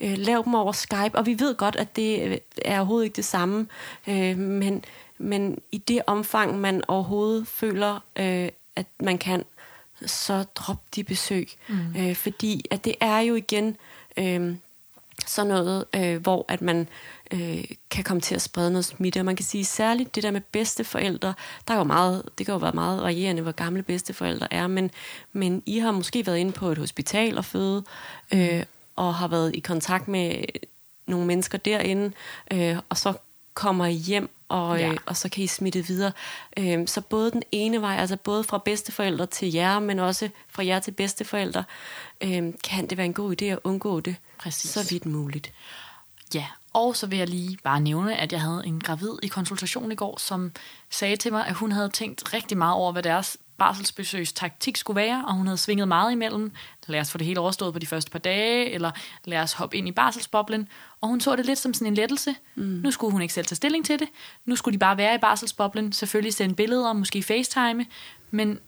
[0.00, 3.16] øh, lav dem over Skype, og vi ved godt, at det øh, er overhovedet ikke
[3.16, 3.66] det samme,
[4.06, 4.84] øh, men,
[5.18, 9.44] men i det omfang, man overhovedet føler, øh, at man kan,
[10.06, 11.48] så drop de besøg.
[11.68, 11.96] Mm.
[11.96, 13.76] Øh, fordi at det er jo igen
[14.16, 14.56] øh,
[15.26, 16.88] sådan noget, øh, hvor at man
[17.30, 19.18] øh, kan komme til at sprede noget smitte.
[19.18, 21.34] Og man kan sige særligt det der med bedsteforældre,
[21.68, 24.90] der er jo meget, det kan jo være meget varierende, hvor gamle bedsteforældre er, men,
[25.32, 27.84] men I har måske været inde på et hospital og føde,
[28.34, 28.62] øh,
[28.96, 30.44] og har været i kontakt med
[31.06, 32.12] nogle mennesker derinde,
[32.52, 33.12] øh, og så
[33.54, 34.88] kommer I hjem, og, ja.
[34.88, 36.12] øh, og så kan I smitte videre.
[36.58, 40.64] Øh, så både den ene vej, altså både fra bedsteforældre til jer, men også fra
[40.64, 41.64] jer til bedsteforældre,
[42.20, 44.70] øh, kan det være en god idé at undgå det Præcis.
[44.70, 45.52] så vidt muligt.
[46.34, 49.92] Ja, og så vil jeg lige bare nævne, at jeg havde en gravid i konsultation
[49.92, 50.52] i går, som
[50.90, 54.96] sagde til mig, at hun havde tænkt rigtig meget over, hvad deres barselsbesøgs taktik skulle
[54.96, 56.52] være, og hun havde svinget meget imellem,
[56.86, 58.90] lad os få det hele overstået på de første par dage, eller
[59.24, 60.68] lad os hoppe ind i barselsboblen,
[61.00, 62.34] og hun så det lidt som sådan en lettelse.
[62.54, 62.62] Mm.
[62.62, 64.08] Nu skulle hun ikke selv tage stilling til det,
[64.44, 67.86] nu skulle de bare være i barselsboblen, selvfølgelig sende billeder, måske facetime,
[68.30, 68.58] men,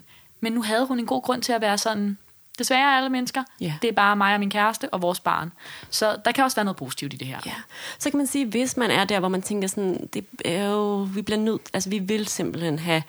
[0.40, 2.18] men nu havde hun en god grund til at være sådan,
[2.58, 3.44] Desværre er alle mennesker.
[3.60, 3.74] Ja.
[3.82, 5.52] Det er bare mig og min kæreste og vores barn.
[5.90, 7.40] Så der kan også være noget positivt i det her.
[7.46, 7.54] Ja.
[7.98, 11.08] Så kan man sige, hvis man er der, hvor man tænker sådan, det er jo,
[11.14, 13.02] vi bliver nødt, altså vi vil simpelthen have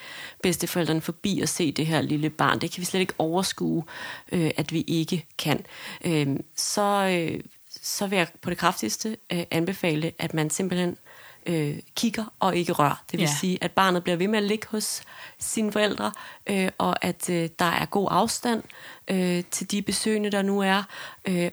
[0.43, 2.59] bedsteforældrene forbi og se det her lille barn.
[2.59, 3.83] Det kan vi slet ikke overskue,
[4.31, 5.65] øh, at vi ikke kan.
[6.05, 7.39] Øh, så, øh,
[7.81, 10.97] så vil jeg på det kraftigste øh, anbefale, at man simpelthen
[11.45, 13.03] øh, kigger og ikke rører.
[13.11, 13.33] Det vil Ja.
[13.39, 15.01] sige, at barnet bliver ved med at ligge hos
[15.39, 16.11] sine forældre,
[16.47, 18.63] øh, og at øh, der er god afstand
[19.07, 20.83] øh, til de besøgende, der nu er.
[21.25, 21.51] Øh,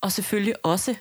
[0.00, 0.94] og selvfølgelig også,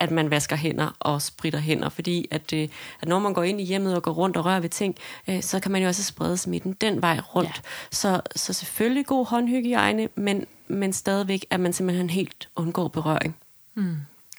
[0.00, 2.68] at man vasker hænder og spritter hænder, fordi at, øh,
[3.00, 4.96] at når man går ind i hjemmet og går rundt og rører ved ting,
[5.28, 7.48] øh, så kan man jo også sprede smitten den vej rundt.
[7.56, 7.60] Ja.
[7.90, 13.36] Så, så selvfølgelig god håndhygiejne, men, men stadigvæk, at man simpelthen helt undgår berøring.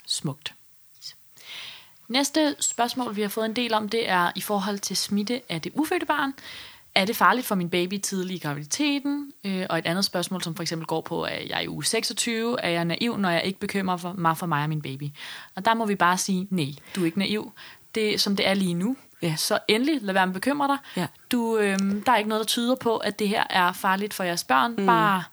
[0.05, 0.53] Smukt.
[2.07, 5.61] Næste spørgsmål, vi har fået en del om, det er i forhold til smitte af
[5.61, 6.33] det ufødte barn.
[6.95, 9.31] Er det farligt for min baby tidlig i graviditeten?
[9.43, 11.85] Øh, og et andet spørgsmål, som for eksempel går på, at jeg er i uge
[11.85, 15.09] 26, er jeg naiv, når jeg ikke bekymrer for mig for mig og min baby?
[15.55, 17.51] Og der må vi bare sige, nej, du er ikke naiv.
[17.95, 18.97] Det som det er lige nu.
[19.21, 19.35] Ja.
[19.35, 20.77] Så endelig, lad være med at bekymre dig.
[20.95, 21.07] Ja.
[21.31, 24.23] Du, øh, der er ikke noget, der tyder på, at det her er farligt for
[24.23, 24.75] jeres børn.
[24.77, 24.85] Mm.
[24.85, 25.23] Bare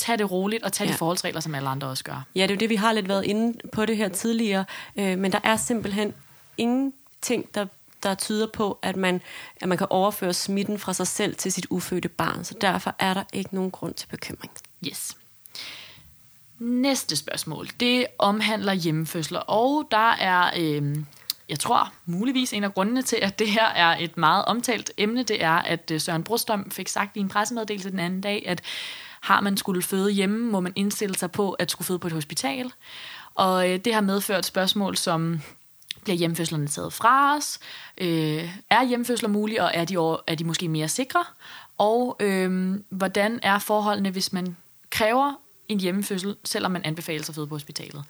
[0.00, 0.92] tag det roligt, og tag ja.
[0.92, 2.26] De forholdsregler, som alle andre også gør.
[2.34, 4.64] Ja, det er jo det, vi har lidt været inde på det her tidligere,
[4.96, 6.14] øh, men der er simpelthen
[6.56, 7.66] ingenting, der,
[8.02, 9.20] der tyder på, at man,
[9.60, 13.14] at man kan overføre smitten fra sig selv til sit ufødte barn, så derfor er
[13.14, 14.52] der ikke nogen grund til bekymring.
[14.86, 15.16] Yes.
[16.58, 20.96] Næste spørgsmål, det omhandler hjemmefødsler, og der er, øh,
[21.48, 25.22] jeg tror muligvis en af grundene til, at det her er et meget omtalt emne,
[25.22, 28.62] det er, at øh, Søren Brostrøm fik sagt i en pressemeddelelse den anden dag, at
[29.20, 32.12] har man skulle føde hjemme, må man indstille sig på at skulle føde på et
[32.12, 32.72] hospital.
[33.34, 35.40] Og øh, det har medført spørgsmål som,
[36.02, 37.58] bliver hjemmefødslerne taget fra os?
[37.98, 41.24] Øh, er hjemmefødsler mulige, og er de, over, er de måske mere sikre?
[41.78, 44.56] Og øh, hvordan er forholdene, hvis man
[44.90, 45.34] kræver
[45.68, 48.04] en hjemmefødsel, selvom man anbefales at føde på hospitalet?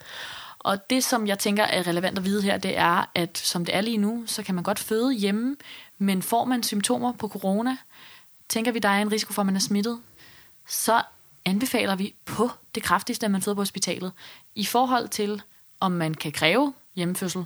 [0.59, 3.77] Og det, som jeg tænker er relevant at vide her, det er, at som det
[3.77, 5.57] er lige nu, så kan man godt føde hjemme,
[5.99, 7.77] men får man symptomer på corona,
[8.49, 9.99] tænker vi, der er en risiko for, at man er smittet,
[10.71, 11.03] så
[11.45, 14.13] anbefaler vi på det kraftigste, at man føder på hospitalet.
[14.55, 15.43] I forhold til,
[15.81, 17.45] om man kan kræve hjemmefødsel,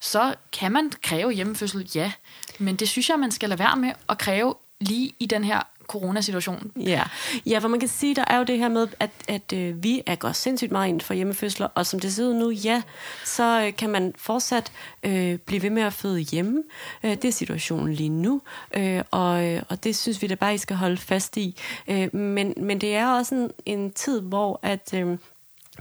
[0.00, 2.12] så kan man kræve hjemmefødsel, ja.
[2.58, 5.62] Men det synes jeg, man skal lade være med at kræve lige i den her
[5.86, 6.72] coronasituation.
[6.76, 7.02] Ja.
[7.46, 10.02] ja, for man kan sige, der er jo det her med, at, at øh, vi
[10.06, 12.82] er gået sindssygt meget ind for hjemmefødsler, og som det ser ud nu, ja,
[13.24, 14.72] så øh, kan man fortsat
[15.02, 16.62] øh, blive ved med at føde hjemme.
[17.04, 18.40] Øh, det er situationen lige nu,
[18.76, 21.56] øh, og, øh, og det synes vi da bare, I skal holde fast i.
[21.88, 24.94] Øh, men, men det er også en, en tid, hvor at...
[24.94, 25.18] Øh,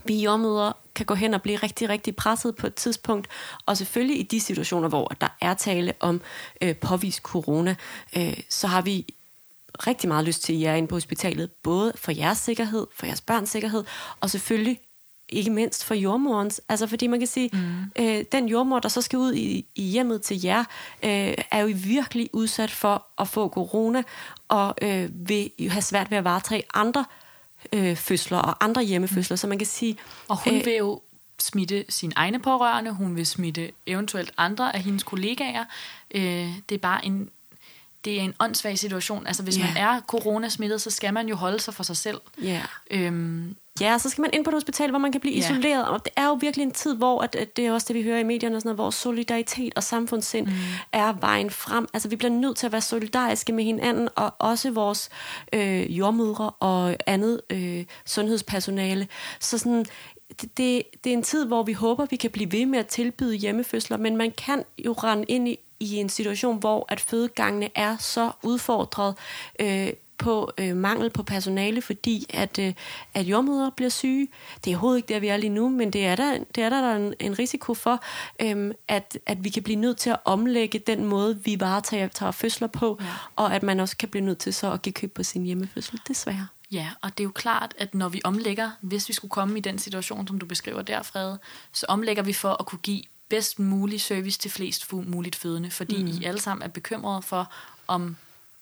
[0.05, 3.27] vi jordmøder kan gå hen og blive rigtig, rigtig presset på et tidspunkt.
[3.65, 6.21] Og selvfølgelig i de situationer, hvor der er tale om
[6.61, 7.75] øh, påvist corona,
[8.17, 9.05] øh, så har vi
[9.87, 13.05] rigtig meget lyst til, at I er inde på hospitalet, både for jeres sikkerhed, for
[13.05, 13.83] jeres børns sikkerhed,
[14.19, 14.79] og selvfølgelig
[15.29, 16.61] ikke mindst for jordmorens.
[16.69, 18.03] Altså fordi man kan sige, mm.
[18.03, 20.59] øh, den jordmor, der så skal ud i, i hjemmet til jer,
[21.03, 24.03] øh, er jo virkelig udsat for at få corona,
[24.47, 27.05] og øh, vil jo have svært ved at varetage andre
[27.73, 29.37] øh, fødsler og andre hjemmefødsler.
[29.37, 29.97] Så man kan sige...
[30.27, 31.01] Og hun øh, vil jo
[31.39, 35.65] smitte sine egne pårørende, hun vil smitte eventuelt andre af hendes kollegaer.
[36.15, 37.29] Øh, det er bare en,
[38.05, 39.27] det er en åndssvag situation.
[39.27, 39.65] Altså hvis Ja.
[39.65, 42.21] man er coronasmittet, så skal man jo holde sig for sig selv.
[42.43, 42.61] Ja.
[42.91, 45.39] Øhm, Ja, så skal man ind på et hospital, hvor man kan blive Ja.
[45.39, 45.87] isoleret.
[45.87, 48.03] Og det er jo virkelig en tid, hvor at, at det er også det, vi
[48.03, 50.53] hører i medierne, og sådan noget, hvor solidaritet og samfundssind mm.
[50.91, 51.87] er vejen frem.
[51.93, 55.09] Altså, vi bliver nødt til at være solidariske med hinanden, og også vores
[55.53, 59.07] øh, jordmødre og andet øh, sundhedspersonale.
[59.39, 59.85] Så sådan,
[60.41, 62.87] det, det, det er en tid, hvor vi håber, vi kan blive ved med at
[62.87, 67.69] tilbyde hjemmefødsler, men man kan jo rende ind i, i en situation, hvor at fødegangene
[67.75, 69.15] er så udfordret
[69.59, 72.73] øh, på øh, mangel på personale, fordi at, øh,
[73.13, 74.27] at jordmødre bliver syge.
[74.65, 76.69] Det er overhovedet ikke der, vi er lige nu, men det er der, det er
[76.69, 78.03] der, der er en, en risiko for,
[78.41, 82.31] øh, at, at vi kan blive nødt til at omlægge den måde, vi varetager tager
[82.31, 83.05] fødsler på, ja.
[83.35, 85.99] og at man også kan blive nødt til så at give køb på sin hjemmefødsel,
[86.07, 86.47] desværre.
[86.71, 89.61] Ja, og det er jo klart, at når vi omlægger, hvis vi skulle komme i
[89.61, 91.39] den situation, som du beskriver der, Frede,
[91.73, 96.03] så omlægger vi for at kunne give bedst mulig service til flest muligt fødende, fordi
[96.03, 96.07] mm.
[96.07, 97.53] I alle sammen er bekymrede for,
[97.87, 98.15] om,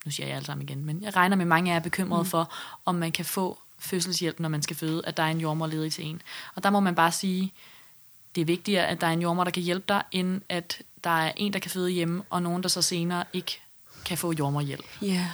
[0.06, 2.24] nu siger jeg alle sammen igen, men jeg regner med, mange af jer er bekymrede
[2.24, 2.30] mm.
[2.30, 2.54] for,
[2.86, 5.94] om man kan få fødselshjælp, når man skal føde, at der er en jordmor ledig
[5.94, 6.22] til en.
[6.56, 7.54] Og der må man bare sige,
[8.36, 11.10] det er vigtigere, at der er en jordmor, der kan hjælpe dig, end at der
[11.10, 13.62] er en, der kan føde hjemme, og nogen, der så senere ikke
[14.06, 14.86] kan få jordmorhjælp.
[15.02, 15.08] Ja.
[15.08, 15.26] Yeah.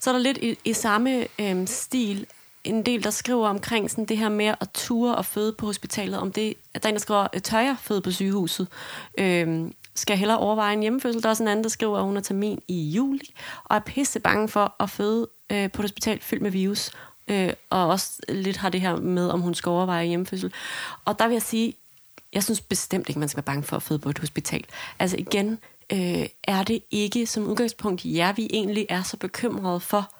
[0.00, 2.26] Så er der lidt i, i samme øhm, stil
[2.64, 6.18] en del, der skriver omkring sådan det her med at ture og føde på hospitalet.
[6.18, 8.68] Om det, at der er en, der skriver, øh, tør jeg føde på sygehuset?
[9.18, 11.22] Øhm, skal jeg hellere overveje en hjemmefødsel?
[11.22, 13.34] Der er også en anden, der skriver, at hun har termin i juli,
[13.64, 16.90] og er pisse bange for at føde øh, på et hospital fyldt med virus.
[17.28, 20.52] øh, og også lidt har det her med, om hun skal overveje hjemmefødsel.
[21.04, 21.76] Og der vil jeg sige,
[22.32, 24.64] jeg synes bestemt ikke, man skal være bange for at føde på et hospital.
[24.98, 25.58] Altså igen,
[25.92, 30.12] øh, er det ikke som udgangspunkt jer, vi egentlig er så bekymrede for,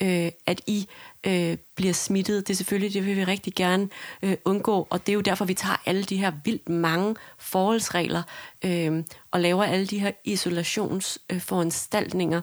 [0.00, 0.88] øh, at I
[1.26, 2.48] øh, bliver smittet.
[2.48, 3.88] Det er selvfølgelig, det vil vi rigtig gerne
[4.22, 8.22] øh, undgå, og det er jo derfor, vi tager alle de her vildt mange forholdsregler
[8.64, 12.40] øh, og laver alle de her isolationsforanstaltninger.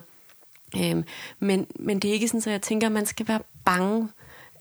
[0.76, 1.04] Øh,
[1.38, 4.08] men, men det er ikke sådan, at jeg tænker, at man skal være bange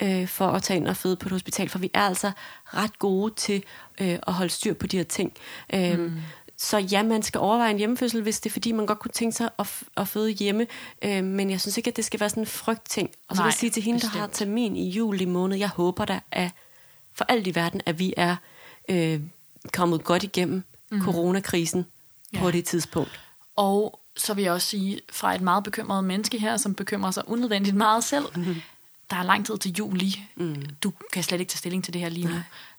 [0.04, 2.32] øh, for at tage ind og føde på et hospital, for vi er altså
[2.66, 3.64] ret gode til
[4.02, 5.34] øh, at holde styr på de her ting.
[5.74, 6.14] Øh, mm.
[6.58, 9.36] Så ja, man skal overveje en hjemmefødsel, hvis det er fordi, man godt kunne tænke
[9.36, 10.68] sig at, at føde hjemme.
[11.02, 13.10] Øh, men jeg synes ikke, at det skal være sådan en frygtting.
[13.28, 14.14] Og så Nej, vil jeg sige til hende, bestemt.
[14.14, 16.52] der har termin i juli måned, jeg håber da at
[17.14, 18.36] for alt i verden, at vi er
[18.90, 19.22] øh,
[19.74, 21.02] kommet godt igennem mm.
[21.02, 21.86] coronakrisen
[22.34, 22.40] ja.
[22.40, 23.20] på det tidspunkt.
[23.56, 27.30] Og så vil jeg også sige, fra et meget bekymret menneske her, som bekymrer sig
[27.30, 28.56] unødvendigt meget selv, mm.
[29.10, 30.20] der er lang tid til juli.
[30.36, 30.66] Mm.
[30.84, 32.36] Du kan slet ikke tage stilling til det her lige nu.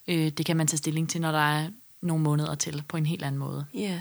[0.08, 1.68] Øh, det kan man tage stilling til, når der er
[2.06, 3.66] nogle måneder til på en helt anden måde.
[3.76, 4.00] Yeah.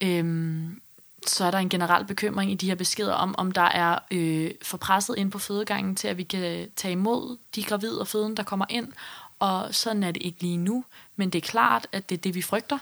[0.00, 0.80] Øhm,
[1.26, 4.50] så er der en generel bekymring i de her beskeder om, om der er øh,
[4.62, 8.36] for presset ind på fødegangen til, at vi kan tage imod de gravide og føden,
[8.36, 8.92] der kommer ind.
[9.38, 10.84] Og sådan er det ikke lige nu,
[11.16, 12.78] men det er klart, at det er det, vi frygter.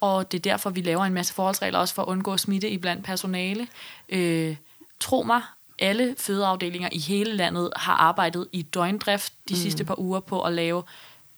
[0.00, 2.78] Og det er derfor, vi laver en masse forholdsregler også for at undgå smitte i
[2.78, 3.68] blandt personale.
[4.08, 4.56] Øh,
[5.00, 5.42] tro mig,
[5.78, 9.60] alle fødeafdelinger i hele landet har arbejdet i døgndrift de mm.
[9.60, 10.82] sidste par uger på at lave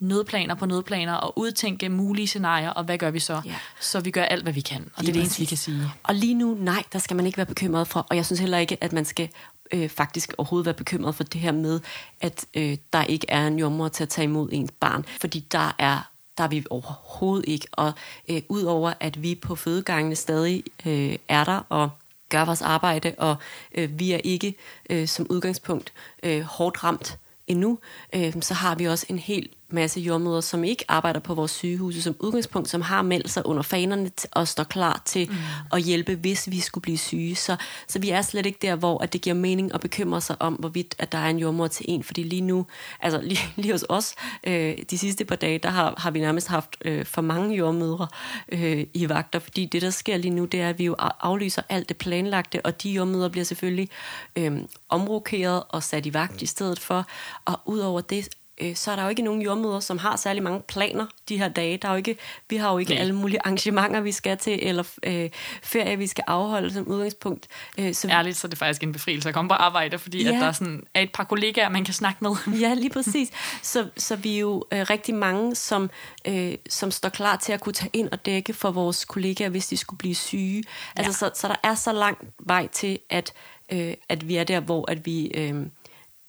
[0.01, 3.40] nødplaner på nødplaner og udtænke mulige scenarier, og hvad gør vi så?
[3.44, 3.55] Ja.
[3.80, 5.82] Så vi gør alt, hvad vi kan, og det er det eneste, vi kan sige.
[6.03, 8.59] Og lige nu, nej, der skal man ikke være bekymret for, og jeg synes heller
[8.59, 9.28] ikke, at man skal
[9.72, 11.80] øh, faktisk overhovedet være bekymret for det her med,
[12.20, 15.74] at øh, der ikke er en jordmor til at tage imod ens barn, fordi der
[15.78, 17.66] er der er vi overhovedet ikke.
[17.72, 17.92] Og
[18.28, 21.90] øh, udover at vi på fødegangene stadig øh, er der og
[22.28, 23.36] gør vores arbejde, og
[23.74, 24.55] øh, vi er ikke
[24.90, 25.92] øh, som udgangspunkt
[26.22, 27.78] øh, hårdt ramt endnu,
[28.12, 32.03] øh, så har vi også en helt masse jordmøder, som ikke arbejder på vores sygehuse
[32.03, 35.37] som udgangspunkt, som har meldt sig under fanerne og står klar til mm.
[35.73, 37.35] at hjælpe, hvis vi skulle blive syge.
[37.35, 37.57] Så,
[37.89, 40.55] så vi er slet ikke der, hvor at det giver mening at bekymre sig om,
[40.55, 42.03] hvorvidt at der er en jordmor til en.
[42.03, 42.66] Fordi lige nu,
[43.01, 44.14] altså lige, lige hos os,
[44.45, 48.07] øh, de sidste par dage, der har, har vi nærmest haft øh, for mange jordmødre
[48.53, 49.39] øh, i vagter.
[49.39, 52.66] Fordi det, der sker lige nu, det er, at vi jo aflyser alt det planlagte,
[52.66, 53.89] og de jordmøder bliver selvfølgelig
[54.37, 54.59] øh,
[54.89, 57.07] omrokeret og sat i vagt i stedet for.
[57.45, 58.29] Og udover det,
[58.61, 61.49] øh, så er der jo ikke nogen jordmøder, som har særlig mange planer de her
[61.49, 61.77] dage.
[61.77, 62.17] Der er jo ikke,
[62.51, 63.01] vi har jo ikke Nej.
[63.01, 65.31] alle mulige arrangementer, vi skal til, eller øh,
[65.63, 67.47] ferie, vi skal afholde som udgangspunkt.
[67.79, 70.35] Øh, så Ærligt, så er det faktisk en befrielse at komme på arbejde, fordi ja.
[70.35, 72.31] at der sådan er et par kollegaer, man kan snakke med.
[72.61, 73.31] ja, lige præcis.
[73.63, 75.91] Så, så vi er jo øh, rigtig mange, som,
[76.25, 79.67] øh, som står klar til at kunne tage ind og dække for vores kollegaer, hvis
[79.67, 80.65] de skulle blive syge.
[80.97, 81.31] Altså, ja.
[81.35, 83.33] så, så der er så lang vej til, at,
[83.73, 85.27] øh, at vi er der, hvor at vi...
[85.27, 85.67] Øh,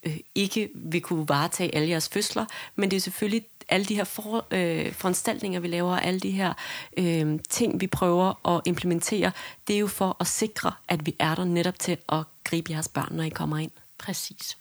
[0.02, 2.44] øh, ikke vil kunne varetage alle jeres fødsler,
[2.76, 6.52] men det er selvfølgelig alle de her for, øh, foranstaltninger, vi laver, alle de her
[6.98, 9.32] øh, ting, vi prøver at implementere,
[9.66, 12.88] det er jo for at sikre, at vi er der netop til at gribe jeres
[12.88, 13.70] børn, når I kommer ind.
[13.98, 14.58] Præcis.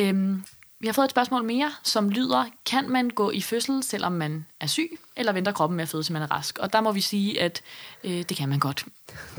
[0.00, 0.44] Øhm,
[0.80, 4.46] vi har fået et spørgsmål mere, som lyder, kan man gå i fødsel, selvom man
[4.60, 6.58] er syg, eller venter kroppen med at føde, til man er rask?
[6.58, 7.62] Og der må vi sige, at
[8.04, 8.84] øh, det kan man godt.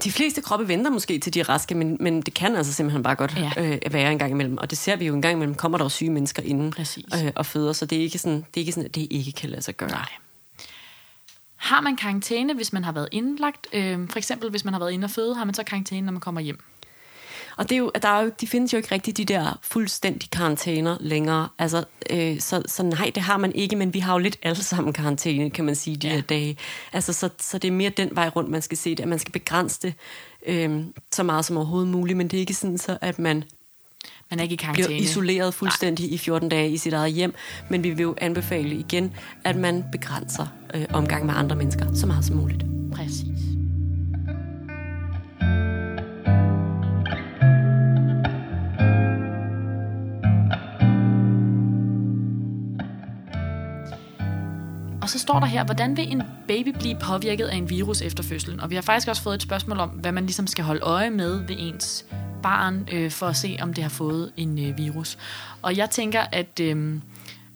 [0.04, 3.04] De fleste kroppe venter måske til de er raske, men, men det kan altså simpelthen
[3.04, 3.52] bare godt ja.
[3.58, 4.58] øh, være en gang imellem.
[4.58, 6.74] Og det ser vi jo en gang imellem, kommer der jo syge mennesker inden
[7.14, 9.32] øh, og føder, så det er ikke sådan, det er ikke sådan, at det ikke
[9.32, 9.90] kan lade sig gøre.
[9.90, 10.10] Nej.
[11.56, 13.68] Har man karantæne, hvis man har været indlagt?
[13.74, 16.12] Øh, for eksempel, hvis man har været inde og føde, har man så karantæne, når
[16.12, 16.60] man kommer hjem?
[17.58, 20.30] Og det er jo, der er jo, de findes jo ikke rigtig de der fuldstændige
[20.30, 21.50] karantæner længere.
[21.60, 24.64] Altså, øh, så, så nej, det har man ikke, men vi har jo lidt alle
[24.64, 26.14] sammen karantæne, kan man sige, de ja.
[26.14, 26.58] her dage.
[26.94, 29.20] Altså, så, så det er mere den vej rundt, man skal se det, at man
[29.20, 29.94] skal begrænse det
[30.48, 33.44] øh, så meget som overhovedet muligt, men det er ikke sådan så, at man
[34.30, 34.88] man er ikke i karantæne.
[34.88, 36.14] bliver isoleret fuldstændig Nej.
[36.14, 37.34] i 14 dage i sit eget hjem,
[37.70, 42.08] men vi vil jo anbefale igen, at man begrænser øh, omgang med andre mennesker så
[42.08, 42.64] meget som muligt.
[42.94, 43.57] Præcis.
[55.08, 58.24] Og så står der her, hvordan vil en baby blive påvirket af en virus efter
[58.24, 58.60] fødslen?
[58.60, 61.10] Og vi har faktisk også fået et spørgsmål om, hvad man ligesom skal holde øje
[61.10, 62.06] med ved ens
[62.44, 65.18] barn, øh, for at se, om det har fået en øh, virus.
[65.62, 67.00] Og jeg tænker, at øh,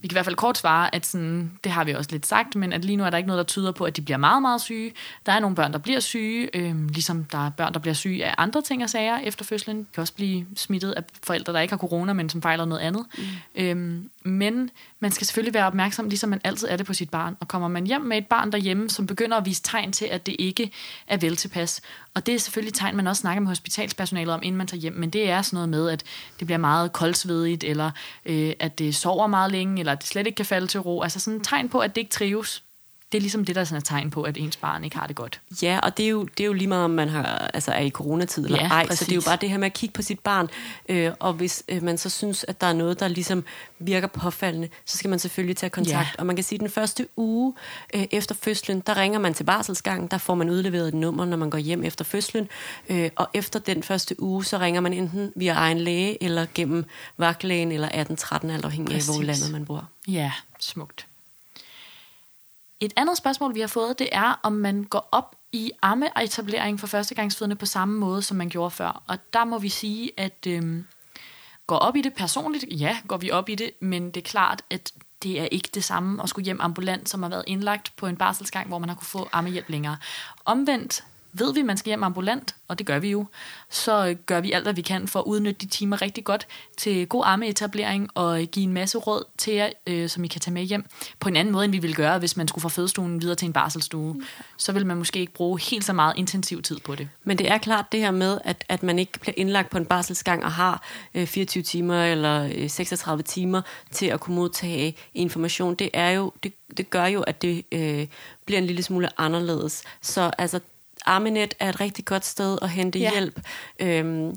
[0.01, 2.55] vi kan i hvert fald kort svare, at sådan, det har vi også lidt sagt,
[2.55, 4.41] men at lige nu er der ikke noget, der tyder på, at de bliver meget,
[4.41, 4.93] meget syge.
[5.25, 8.25] Der er nogle børn, der bliver syge, øh, ligesom der er børn, der bliver syge
[8.25, 9.77] af andre ting og sager efter fødslen.
[9.77, 12.81] De kan også blive smittet af forældre, der ikke har corona, men som fejler noget
[12.81, 13.05] andet.
[13.17, 13.23] Mm.
[13.55, 17.37] Øh, men man skal selvfølgelig være opmærksom, ligesom man altid er det på sit barn.
[17.39, 20.25] Og kommer man hjem med et barn derhjemme, som begynder at vise tegn til, at
[20.25, 20.71] det ikke
[21.07, 21.81] er vel tilpas.
[22.13, 24.93] Og det er selvfølgelig tegn, man også snakker med hospitalspersonalet om, inden man tager hjem.
[24.93, 26.03] Men det er sådan noget med, at
[26.39, 27.91] det bliver meget koldsvedigt, eller
[28.25, 31.01] øh, at det sover meget længe, eller at det slet ikke kan falde til ro.
[31.01, 32.63] Altså sådan et tegn på, at det ikke trives
[33.11, 35.07] det er ligesom det, der er sådan et tegn på, at ens barn ikke har
[35.07, 35.41] det godt.
[35.61, 37.81] Ja, og det er jo, det er jo lige meget, om man har, altså er
[37.81, 38.85] i coronatid eller ja, ej.
[38.87, 38.99] Præcis.
[38.99, 40.47] Så det er jo bare det her med at kigge på sit barn.
[40.89, 43.43] Øh, og hvis øh, man så synes, at der er noget, der ligesom
[43.79, 46.07] virker påfaldende, så skal man selvfølgelig tage kontakt.
[46.07, 46.19] Ja.
[46.19, 47.53] Og man kan sige, at den første uge
[47.93, 50.07] øh, efter fødslen, der ringer man til barselsgangen.
[50.07, 52.47] Der får man udleveret et nummer, når man går hjem efter fødslen.
[52.89, 56.85] Øh, og efter den første uge, så ringer man enten via egen læge, eller gennem
[57.17, 59.89] vagtlægen, eller 1813, alt afhængig af, hvor landet man bor.
[60.07, 61.07] Ja, smukt.
[62.81, 66.87] Et andet spørgsmål, vi har fået, det er, om man går op i ammeetablering for
[66.87, 69.03] førstegangsfødende på samme måde, som man gjorde før.
[69.07, 70.87] Og der må vi sige, at øhm,
[71.67, 74.61] går op i det personligt, ja, går vi op i det, men det er klart,
[74.69, 78.07] at det er ikke det samme at skulle hjem ambulant, som har været indlagt på
[78.07, 79.97] en barselsgang, hvor man har kunne få ammehjælp længere.
[80.45, 81.03] Omvendt
[81.33, 83.25] ved vi, at man skal hjem ambulant, og det gør vi jo,
[83.69, 87.07] så gør vi alt, hvad vi kan for at udnytte de timer rigtig godt til
[87.07, 90.63] god armeetablering og give en masse råd til jer, øh, som I kan tage med
[90.63, 90.85] hjem
[91.19, 93.45] på en anden måde, end vi ville gøre, hvis man skulle fra fødestuen videre til
[93.45, 94.13] en barselstue.
[94.13, 94.23] Mm.
[94.57, 97.09] Så vil man måske ikke bruge helt så meget intensiv tid på det.
[97.23, 99.85] Men det er klart det her med, at, at man ikke bliver indlagt på en
[99.85, 103.61] barselsgang og har øh, 24 timer eller øh, 36 timer
[103.91, 105.75] til at kunne modtage information.
[105.75, 108.07] Det er jo det, det gør jo, at det øh,
[108.45, 109.83] bliver en lille smule anderledes.
[110.01, 110.59] Så altså,
[111.05, 113.11] Arminet er et rigtig godt sted at hente ja.
[113.11, 113.39] hjælp.
[113.79, 114.35] Øhm,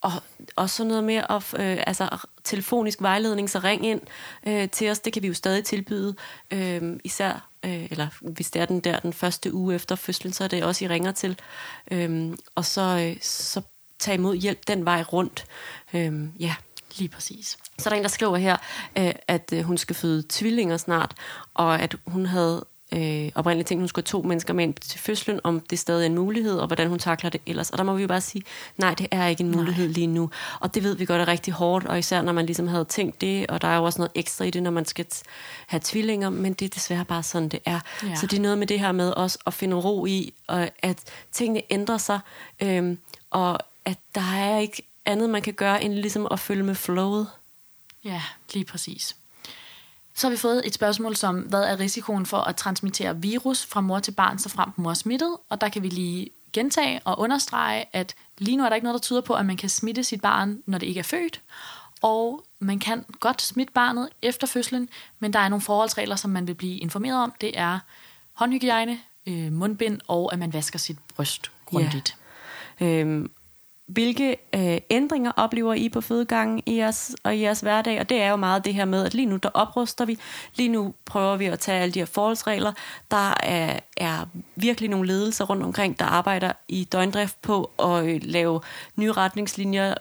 [0.00, 0.12] og
[0.56, 4.00] også sådan noget med at, øh, altså, telefonisk vejledning, så ring ind
[4.46, 4.98] øh, til os.
[4.98, 6.14] Det kan vi jo stadig tilbyde,
[6.50, 10.44] øh, især øh, eller hvis det er den der den første uge efter fødslen, så
[10.44, 11.38] er det også, I ringer til.
[11.90, 13.62] Øh, og så, øh, så
[13.98, 15.44] tag imod hjælp den vej rundt.
[15.94, 16.54] Øh, ja.
[16.98, 17.58] Lige præcis.
[17.78, 18.56] Så er der en, der skriver her,
[18.98, 21.14] øh, at øh, hun skal føde tvillinger snart,
[21.54, 24.74] og at hun havde øh, oprindeligt tænkt, at hun skulle have to mennesker med ind
[24.74, 27.70] til fødslen, om det stadig er en mulighed, og hvordan hun takler det ellers.
[27.70, 28.42] Og der må vi jo bare sige,
[28.76, 29.92] nej, det er ikke en mulighed nej.
[29.92, 30.30] lige nu.
[30.60, 33.20] Og det ved vi godt er rigtig hårdt, og især når man ligesom havde tænkt
[33.20, 35.06] det, og der er jo også noget ekstra i det, når man skal
[35.66, 37.80] have tvillinger, men det er desværre bare sådan, det er.
[38.02, 38.14] Ja.
[38.14, 40.98] Så det er noget med det her med også at finde ro i, og at
[41.32, 42.20] tingene ændrer sig,
[42.60, 42.96] øh,
[43.30, 47.26] og at der er ikke andet, man kan gøre, end ligesom at følge med flowet.
[48.04, 48.22] Ja,
[48.52, 49.16] lige præcis.
[50.14, 53.80] Så har vi fået et spørgsmål som, hvad er risikoen for at transmittere virus fra
[53.80, 55.36] mor til barn, så frem mor er smittet?
[55.48, 58.94] Og der kan vi lige gentage og understrege, at lige nu er der ikke noget,
[58.94, 61.40] der tyder på, at man kan smitte sit barn, når det ikke er født.
[62.02, 64.88] Og man kan godt smitte barnet efter fødslen,
[65.18, 67.32] men der er nogle forholdsregler, som man vil blive informeret om.
[67.40, 67.78] Det er
[68.32, 72.16] håndhygiejne, øh, mundbind og at man vasker sit bryst grundigt.
[72.80, 72.86] Ja.
[72.86, 73.30] Øhm,
[73.86, 78.00] hvilke øh, ændringer oplever I på fødegangen i jeres, og i jeres hverdag?
[78.00, 80.18] Og det er jo meget det her med, at lige nu der opruster vi.
[80.54, 82.72] Lige nu prøver vi at tage alle de her forholdsregler.
[83.10, 84.26] Der er, er
[84.56, 88.60] virkelig nogle ledelser rundt omkring, der arbejder i døgndrift på at øh, lave
[88.96, 89.94] nye retningslinjer,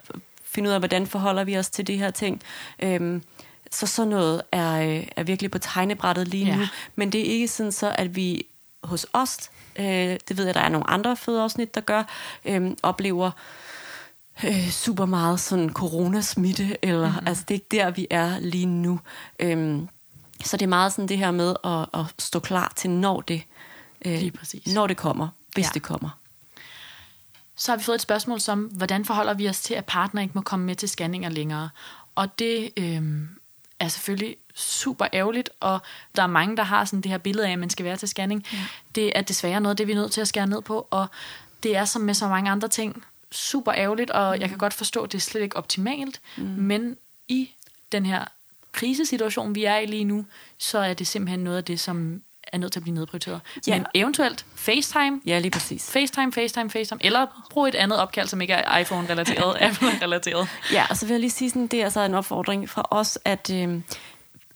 [0.44, 2.42] finde ud af, hvordan forholder vi os til de her ting.
[2.80, 3.24] Øhm,
[3.72, 6.56] så sådan noget er, øh, er virkelig på tegnebrættet lige ja.
[6.56, 6.64] nu.
[6.96, 8.46] Men det er ikke sådan så, at vi
[8.84, 9.86] hos os, øh,
[10.28, 12.04] det ved jeg, der er nogle andre fødeafsnit, der gør,
[12.46, 13.32] øh, oplever øh,
[14.72, 17.28] super meget sådan coronasmitte, eller mm-hmm.
[17.28, 19.00] altså det er ikke der, vi er lige nu.
[19.40, 19.88] Øhm,
[20.44, 23.44] så det er meget sådan det her med at, at stå klar til, når det,
[24.06, 24.74] øh, lige præcis.
[24.74, 25.70] når det kommer, hvis ja.
[25.74, 26.10] det kommer.
[27.56, 30.32] Så har vi fået et spørgsmål som, hvordan forholder vi os til, at partner ikke
[30.36, 31.70] må komme med til scanninger længere?
[32.16, 33.02] Og det øh,
[33.80, 35.80] er selvfølgelig super ærgerligt, og
[36.16, 38.08] der er mange, der har sådan det her billede af, at man skal være til
[38.08, 38.46] scanning.
[38.54, 38.58] Ja.
[38.96, 41.08] Det er desværre noget, det vi er nødt til at skære ned på, og
[41.64, 44.42] det er som med så mange andre ting, super ærgerligt, og mm.
[44.42, 46.44] jeg kan godt forstå, at det er slet ikke optimalt, mm.
[46.44, 47.52] men i
[47.92, 48.26] den her
[48.72, 50.26] krisesituation, vi er i lige nu,
[50.58, 52.22] så er det simpelthen noget af det, som
[52.54, 53.42] er nødt til at blive nedprioriteret.
[53.68, 53.78] Ja.
[53.78, 55.22] Men eventuelt FaceTime.
[55.26, 55.92] Ja, lige præcis.
[55.92, 57.06] FaceTime, FaceTime, FaceTime.
[57.06, 60.48] Eller brug et andet opkald, som ikke er iPhone-relateret, Apple-relateret.
[60.74, 63.20] Ja, og så vil jeg lige sige, sådan, det er altså en opfordring fra os,
[63.26, 63.82] at øh,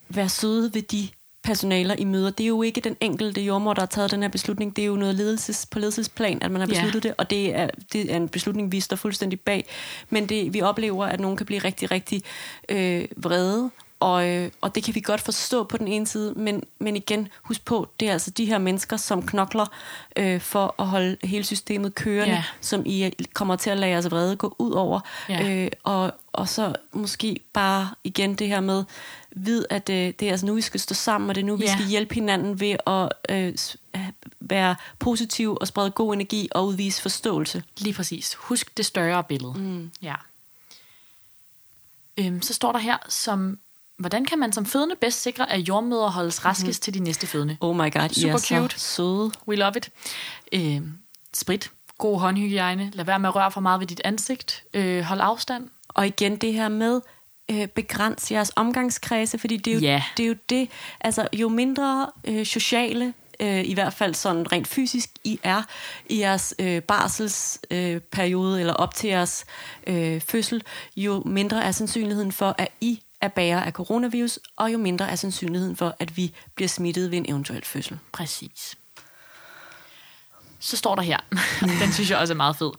[0.10, 1.10] være søde ved de
[1.46, 2.30] personaler i møder.
[2.30, 4.76] Det er jo ikke den enkelte jordmor, der har taget den her beslutning.
[4.76, 7.10] Det er jo noget ledelses, på ledelsesplan, at man har besluttet ja.
[7.10, 9.66] det, og det er, det er en beslutning, vi står fuldstændig bag.
[10.10, 12.24] Men det, vi oplever, at nogen kan blive rigtig, rigtig
[12.70, 13.70] øh, vrede
[14.00, 17.28] Og, øh, og det kan vi godt forstå på den ene side, men, men igen,
[17.42, 19.66] husk på, det er altså de her mennesker, som knokler
[20.16, 22.44] øh, for at holde hele systemet kørende, Ja.
[22.62, 25.00] som I kommer til at lade jeres vrede gå ud over.
[25.30, 25.50] Ja.
[25.50, 28.84] Øh, og, og så måske bare igen det her med,
[29.38, 31.56] vid at øh, det er altså nu, vi skal stå sammen, og det er nu,
[31.56, 31.74] vi Ja.
[31.74, 33.54] skal hjælpe hinanden ved at øh,
[34.40, 37.64] være positiv og sprede god energi og udvise forståelse.
[37.78, 38.34] Lige præcis.
[38.34, 39.54] Husk det større billede.
[39.58, 39.92] Mm.
[40.02, 40.16] Ja.
[42.18, 43.60] Øhm, så står der her, som,
[43.98, 46.84] hvordan kan man som fødende bedst sikre, at jordmøder holdes raskest mm.
[46.84, 47.58] til de næste fødende?
[47.62, 48.80] Oh my god, Super er så cute.
[48.80, 49.32] søde.
[49.48, 49.90] We love it.
[50.52, 50.94] Øhm,
[51.34, 51.72] sprit.
[51.98, 52.92] God håndhygiejne.
[52.94, 54.64] Lad være med at røre for meget ved dit ansigt.
[54.74, 55.70] Øh, hold afstand.
[55.88, 57.02] Og igen det her med,
[57.52, 60.04] øh, begrænse jeres omgangskredse, fordi det er jo, Ja.
[60.18, 60.70] det, er jo det,
[61.02, 65.64] altså jo mindre øh, sociale, øh, i hvert fald sådan rent fysisk, I er
[66.10, 69.46] i jeres øh, barselsperiode, øh, periode, eller op til jeres
[69.88, 70.64] øh, fødsel,
[70.96, 75.16] jo mindre er sandsynligheden for, at I er bærer af coronavirus, og jo mindre er
[75.16, 78.00] sandsynligheden for, at vi bliver smittet ved en eventuel fødsel.
[78.12, 78.76] Præcis.
[80.60, 81.18] Så står der her,
[81.82, 82.72] den synes jeg også er meget fed.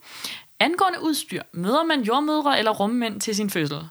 [0.61, 3.89] Angående udstyr, møder man jordmødre eller rummænd til sin fødsel?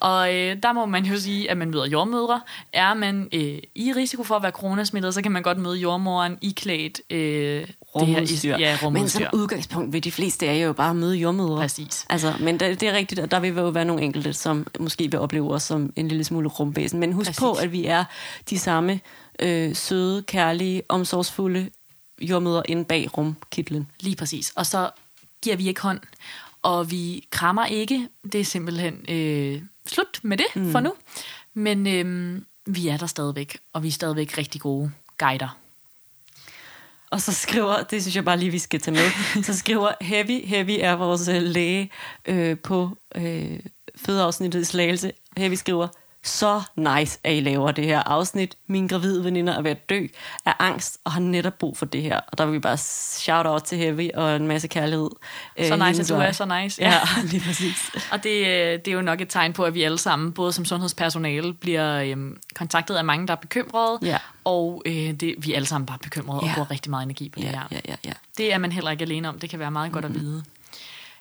[0.00, 2.40] Og øh, der må man jo sige, at man møder jordmødre.
[2.72, 6.38] Er man øh, i risiko for at være coronasmittet, så kan man godt møde jordmoren
[6.42, 8.56] i klædt øh, det her, Rumudstyr.
[8.58, 9.18] ja, Men rumudstyr.
[9.30, 11.56] som udgangspunkt vil de fleste af jer jo bare møde jordmødre.
[11.56, 12.06] Præcis.
[12.10, 15.10] Altså, men det, det er rigtigt, at der vil jo være nogle enkelte, som måske
[15.10, 17.00] vil opleve os som en lille smule rumvæsen.
[17.00, 17.40] Men husk Præcis.
[17.40, 18.04] på, at vi er
[18.50, 19.00] de samme
[19.38, 21.70] øh, søde, kærlige, omsorgsfulde
[22.20, 23.88] jordmøder inde bag rumkitlen.
[24.00, 24.52] Lige præcis.
[24.56, 24.90] Og så
[25.42, 26.00] giver vi ikke hånd,
[26.62, 28.08] og vi krammer ikke.
[28.32, 30.72] Det er simpelthen øh, slut med det mm.
[30.72, 30.94] for nu.
[31.54, 35.58] Men øh, vi er der stadigvæk, og vi er stadigvæk rigtig gode guider.
[37.10, 39.10] Og så skriver, det synes jeg bare lige, vi skal tage med,
[39.48, 41.90] så skriver Heavy, Heavy er vores øh, læge
[42.26, 43.60] øh, på øh,
[43.96, 45.12] fødeafsnittet i Slagelse.
[45.36, 45.88] Heavy skriver,
[46.22, 48.54] så nice, at I laver det her afsnit.
[48.66, 50.06] Min gravide veninder er ved at dø
[50.46, 52.20] af angst, og har netop brug for det her.
[52.32, 55.10] Og der vil vi bare shout out til Heavy og en masse kærlighed.
[55.56, 56.82] øh, Så nice, at du er så nice.
[56.82, 56.98] Ja,
[57.30, 57.90] lige præcis.
[58.12, 60.52] Og det, øh, det er jo nok et tegn på, at vi alle sammen, både
[60.52, 64.18] som sundhedspersonale, bliver øhm, kontaktet af mange, der er bekymrede, Ja.
[64.44, 66.50] og øh, det, vi er alle sammen bare bekymrede Ja.
[66.50, 67.62] og bruger rigtig meget energi på det Ja, her.
[67.72, 68.12] ja, ja, ja.
[68.38, 69.38] Det er man heller ikke alene om.
[69.38, 70.44] Det kan være meget godt at vide.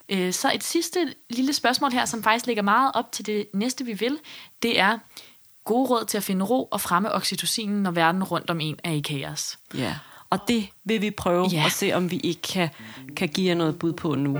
[0.09, 3.85] Øh, Så et sidste lille spørgsmål her, som faktisk ligger meget op til det næste,
[3.85, 4.19] vi vil,
[4.63, 4.97] det er
[5.65, 8.91] gode råd til at finde ro og fremme oxytocinen, når verden rundt om en er
[8.91, 9.57] i kaos.
[9.75, 9.95] ja.
[10.29, 11.63] Og det vil vi prøve Ja.
[11.65, 12.69] at se, om vi ikke kan,
[13.15, 14.37] kan give jer noget bud på nu.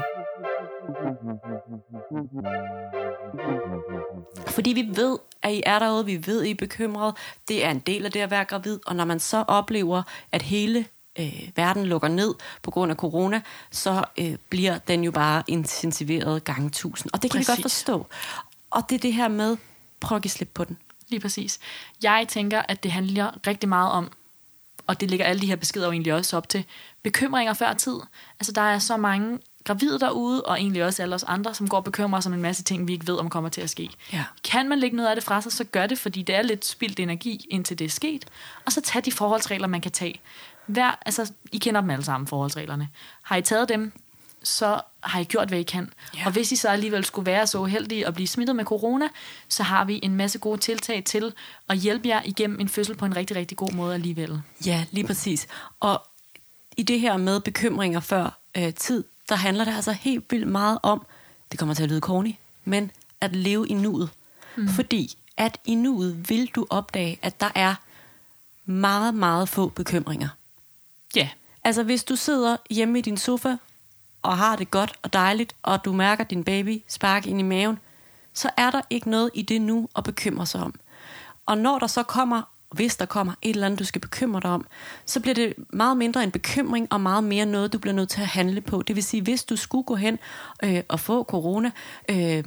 [4.47, 7.13] Fordi vi ved, at I er derude, vi ved, at I er bekymrede.
[7.47, 10.41] Det er en del af det at være gravid, og når man så oplever, at
[10.41, 10.85] hele
[11.19, 13.41] øh, verden lukker ned på grund af corona,
[13.71, 17.11] så øh, bliver den jo bare intensiveret gange tusind.
[17.13, 17.63] Og det kan vi godt Præcis.
[17.63, 18.07] forstå.
[18.69, 19.57] Og det er det her med,
[19.99, 20.77] prøv at give slip på den.
[21.07, 21.59] Lige præcis.
[22.03, 24.11] Jeg tænker, at det handler rigtig meget om,
[24.87, 26.65] og det ligger alle de her beskeder jo egentlig også op til,
[27.03, 27.95] bekymringer før tid.
[28.39, 31.77] Altså, der er så mange gravide derude, og egentlig også alle os andre, som går
[31.77, 33.89] og bekymrer sig om en masse ting, vi ikke ved, om kommer til at ske.
[34.13, 34.23] Ja.
[34.43, 36.65] Kan man lægge noget af det fra sig, så gør det, fordi det er lidt
[36.65, 38.25] spildt energi, indtil det er sket.
[38.65, 40.21] Og så tag de forholdsregler, man kan tage.
[40.67, 42.89] Hver, altså, I kender dem alle sammen, forholdsreglerne.
[43.21, 43.91] Har I taget dem,
[44.43, 45.93] så har I gjort, hvad I kan.
[46.15, 46.25] Ja.
[46.25, 49.07] Og hvis I så alligevel skulle være så uheldige at blive smittet med corona,
[49.49, 51.33] så har vi en masse gode tiltag til
[51.69, 54.41] at hjælpe jer igennem en fødsel på en rigtig, rigtig god måde alligevel.
[54.65, 55.47] Ja, lige præcis.
[55.79, 56.03] Og
[56.77, 60.79] i det her med bekymringer før øh, tid, der handler det altså helt vildt meget
[60.83, 61.05] om,
[61.51, 62.91] det kommer til at lyde corny, men
[63.21, 64.09] at leve i nuet.
[64.55, 64.67] Mm.
[64.67, 67.75] Fordi at i nuet vil du opdage, at der er
[68.65, 70.29] meget, meget få bekymringer.
[71.15, 71.29] Ja,
[71.67, 73.55] Altså hvis du sidder hjemme i din sofa
[74.21, 77.79] og har det godt og dejligt, og du mærker din baby sparke ind i maven,
[78.33, 80.79] så er der ikke noget i det nu at bekymre sig om.
[81.45, 82.41] Og når der så kommer,
[82.71, 84.65] hvis der kommer et eller andet, du skal bekymre dig om,
[85.05, 88.21] så bliver det meget mindre en bekymring og meget mere noget, du bliver nødt til
[88.21, 88.81] at handle på.
[88.81, 90.19] Det vil sige, hvis du skulle gå hen
[90.63, 91.71] øh, og få corona
[92.09, 92.43] øh,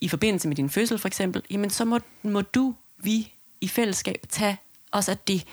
[0.00, 4.26] i forbindelse med din fødsel for eksempel, jamen så må, må du, vi i fællesskab
[4.28, 4.58] tage
[4.92, 5.44] os af det.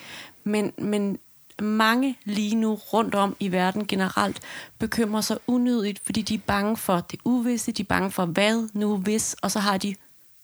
[0.44, 1.20] Men, men
[1.62, 4.40] mange lige nu rundt om i verden generelt
[4.80, 8.70] bekymrer sig unødigt, fordi de er bange for det uvisse, de er bange for hvad
[8.74, 9.96] nu hvis, og så har de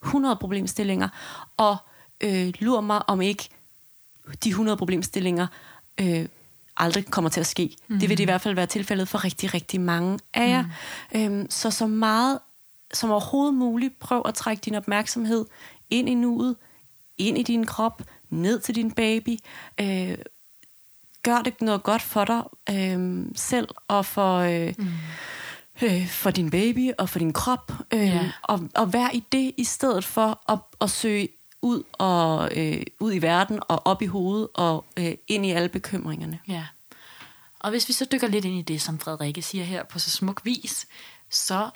[0.03, 1.09] 100 problemstillinger,
[1.57, 1.77] og
[2.21, 3.49] øh, lurer mig om ikke
[4.43, 5.47] de 100 problemstillinger
[6.01, 6.25] øh,
[6.77, 7.75] aldrig kommer til at ske.
[7.87, 7.99] Mm.
[7.99, 10.65] Det vil det i hvert fald være tilfældet for rigtig, rigtig mange af jer.
[11.13, 11.39] Mm.
[11.39, 12.39] Øhm, så så meget
[12.93, 15.45] som overhovedet muligt, prøv at trække din opmærksomhed
[15.89, 16.55] ind i nuet,
[17.17, 19.37] ind i din krop, ned til din baby.
[19.81, 20.17] Øh,
[21.23, 24.87] gør det noget godt for dig øh, selv og for, øh, mm.
[25.81, 27.71] øh, for din baby og for din krop.
[27.93, 28.31] Øh, Ja.
[28.41, 31.29] og, og vær i det i stedet for at, at søge
[31.61, 35.69] ud, og, øh, ud i verden og op i hovedet og øh, ind i alle
[35.69, 36.39] bekymringerne.
[36.47, 36.65] Ja.
[37.59, 40.09] Og hvis vi så dykker lidt ind i det, som Frederikke siger her på så
[40.09, 40.87] smuk vis,
[41.29, 41.69] så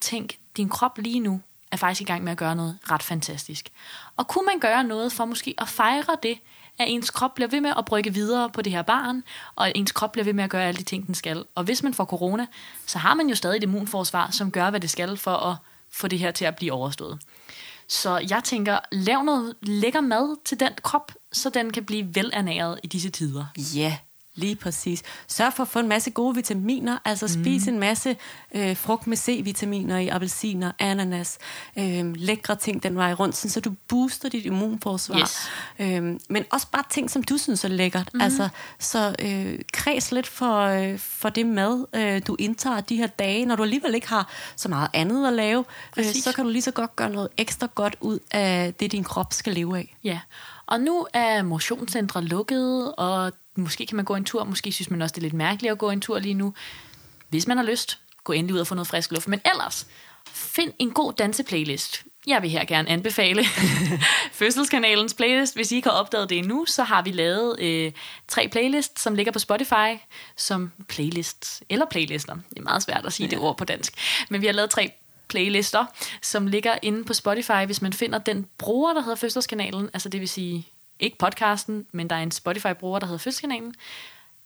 [0.00, 1.40] tænk, din krop lige nu
[1.72, 3.68] er faktisk i gang med at gøre noget ret fantastisk.
[4.16, 6.38] Og kunne man gøre noget for måske at fejre det,
[6.78, 9.22] at ens krop bliver ved med at brygge videre på det her barn,
[9.54, 11.44] og at ens krop bliver ved med at gøre alle de ting, den skal.
[11.54, 12.46] Og hvis man får corona,
[12.86, 15.56] så har man jo stadig et immunforsvar, som gør, hvad det skal for at
[15.90, 17.18] få det her til at blive overstået.
[17.88, 22.80] Så jeg tænker, lav noget lækker mad til den krop, så den kan blive velernæret
[22.82, 23.44] i disse tider.
[23.74, 23.96] Ja,
[24.38, 25.02] Lige præcis.
[25.26, 27.42] Sørg for at få en masse gode vitaminer, altså mm.
[27.42, 28.16] spis en masse
[28.54, 31.38] øh, frugt med C-vitaminer i appelsiner, ananas,
[31.78, 35.18] øh, lækre ting den vej rundt, så du booster dit immunforsvar.
[35.18, 35.50] Yes.
[35.78, 38.10] Øh, men også bare ting, som du synes er lækkert.
[38.14, 38.20] Mm.
[38.20, 43.06] Altså, så øh, kreds lidt for, øh, for det mad, øh, du indtager de her
[43.06, 45.64] dage, når du alligevel ikke har så meget andet at lave,
[45.98, 49.04] øh, så kan du lige så godt gøre noget ekstra godt ud af det, din
[49.04, 49.96] krop skal leve af.
[50.04, 50.20] Ja,
[50.66, 55.02] og nu er motionscentre lukket, og måske kan man gå en tur, måske synes man
[55.02, 56.54] også, det er lidt mærkeligt at gå en tur lige nu.
[57.28, 59.28] Hvis man har lyst, gå endelig ud og få noget frisk luft.
[59.28, 59.86] Men ellers,
[60.32, 62.02] find en god danseplaylist.
[62.26, 63.44] Jeg vil her gerne anbefale
[64.32, 65.54] Fødselskanalens playlist.
[65.54, 67.92] Hvis I ikke har opdaget det endnu, så har vi lavet øh,
[68.28, 69.96] tre playlists, som ligger på Spotify
[70.36, 72.34] som playlists, eller playlister.
[72.34, 73.30] Det er meget svært at sige ja.
[73.30, 73.94] det ord på dansk.
[74.30, 74.90] Men vi har lavet tre
[75.28, 75.84] playlister,
[76.22, 80.20] som ligger inde på Spotify, hvis man finder den bruger, der hedder Fødselskanalen, altså det
[80.20, 80.68] vil sige
[81.00, 83.74] ikke podcasten, men der er en Spotify-bruger, der hedder Fødselskanalen.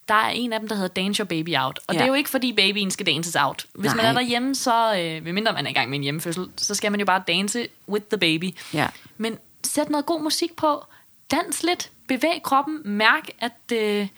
[0.08, 1.80] Der er en af dem, der hedder Dance Your Baby Out.
[1.86, 1.98] Og ja.
[1.98, 3.66] det er jo ikke, fordi babyen skal dances out.
[3.74, 3.96] Hvis Nej.
[3.96, 6.90] man er derhjemme, så, øh, mindre man er i gang med en hjemmefødsel, så skal
[6.90, 8.56] man jo bare danse with the baby.
[8.74, 8.88] Ja.
[9.16, 10.84] Men sæt noget god musik på.
[11.30, 11.90] Dans lidt.
[12.08, 12.80] Bevæg kroppen.
[12.84, 14.08] Mærk, at, øh,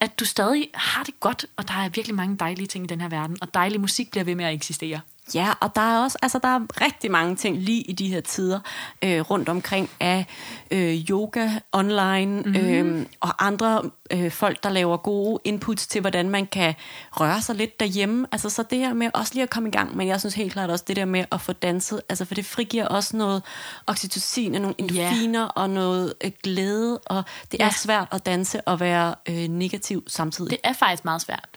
[0.00, 1.46] at du stadig har det godt.
[1.56, 3.36] Og der er virkelig mange dejlige ting i den her verden.
[3.40, 5.00] Og dejlig musik bliver ved med at eksistere.
[5.34, 8.20] Ja, og der er også altså der er rigtig mange ting lige i de her
[8.20, 8.60] tider
[9.04, 10.26] øh, rundt omkring af
[10.70, 12.56] øh, yoga online mm-hmm.
[12.56, 16.74] øh, og andre øh, folk, der laver gode inputs til, hvordan man kan
[17.12, 18.26] røre sig lidt derhjemme.
[18.32, 20.52] Altså så det her med også lige at komme i gang, men jeg synes helt
[20.52, 23.42] klart også det der med at få danset, altså for det frigiver også noget
[23.86, 25.50] oxytocin og nogle endorfiner yeah.
[25.56, 27.66] og noget øh, glæde, og det ja.
[27.66, 30.50] er svært at danse og være øh, negativ samtidig.
[30.50, 31.48] Det er faktisk meget svært.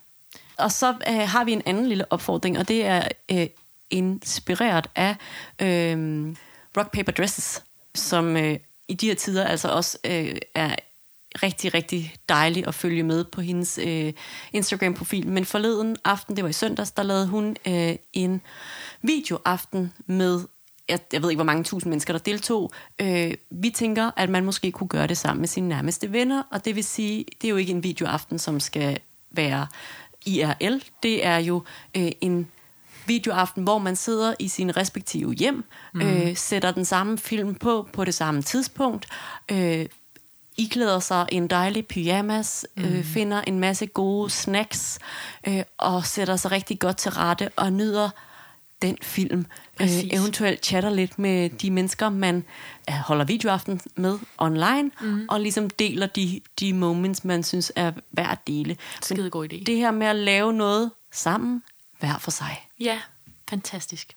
[0.58, 3.48] Og så øh, har vi en anden lille opfordring, og det er øh,
[3.90, 5.16] inspireret af
[5.62, 6.28] øh,
[6.78, 7.64] Rock Paper Dresses,
[7.96, 10.76] som øh, i de her tider altså også øh, er
[11.44, 14.14] rigtig, rigtig dejlig at følge med på hendes øh,
[14.54, 15.28] Instagram-profil.
[15.28, 18.42] Men forleden aften, det var i søndags, der lavede hun øh, en
[19.02, 20.42] videoaften med
[20.90, 22.72] jeg, jeg ved ikke, hvor mange tusind mennesker, der deltog.
[23.00, 26.66] Øh, vi tænker, at man måske kunne gøre det sammen med sine nærmeste venner, og
[26.66, 29.00] det vil sige, det er jo ikke en videoaften, som skal
[29.32, 29.68] være
[30.28, 30.84] IRL.
[31.04, 31.64] Det er jo
[31.98, 32.48] øh, en
[33.08, 35.64] videoaften, hvor man sidder i sin respektive hjem,
[35.94, 36.02] mm.
[36.02, 39.08] øh, sætter den samme film på på det samme tidspunkt,
[39.52, 39.86] øh,
[40.58, 42.84] iklæder sig en dejlig pyjamas, mm.
[42.84, 45.00] øh, finder en masse gode snacks
[45.48, 48.10] øh, og sætter sig rigtig godt til rette og nyder
[48.82, 49.46] den film.
[49.82, 52.46] Øh, eventuelt chatter lidt med de mennesker, man
[52.90, 55.26] øh, holder videoaften med online, mm.
[55.30, 58.78] og ligesom deler de, de moments, man synes er værd at dele.
[59.02, 59.64] Skide god idé.
[59.64, 61.64] Det her med at lave noget sammen,
[62.00, 62.68] hver for sig.
[62.80, 63.00] Ja,
[63.50, 64.17] fantastisk.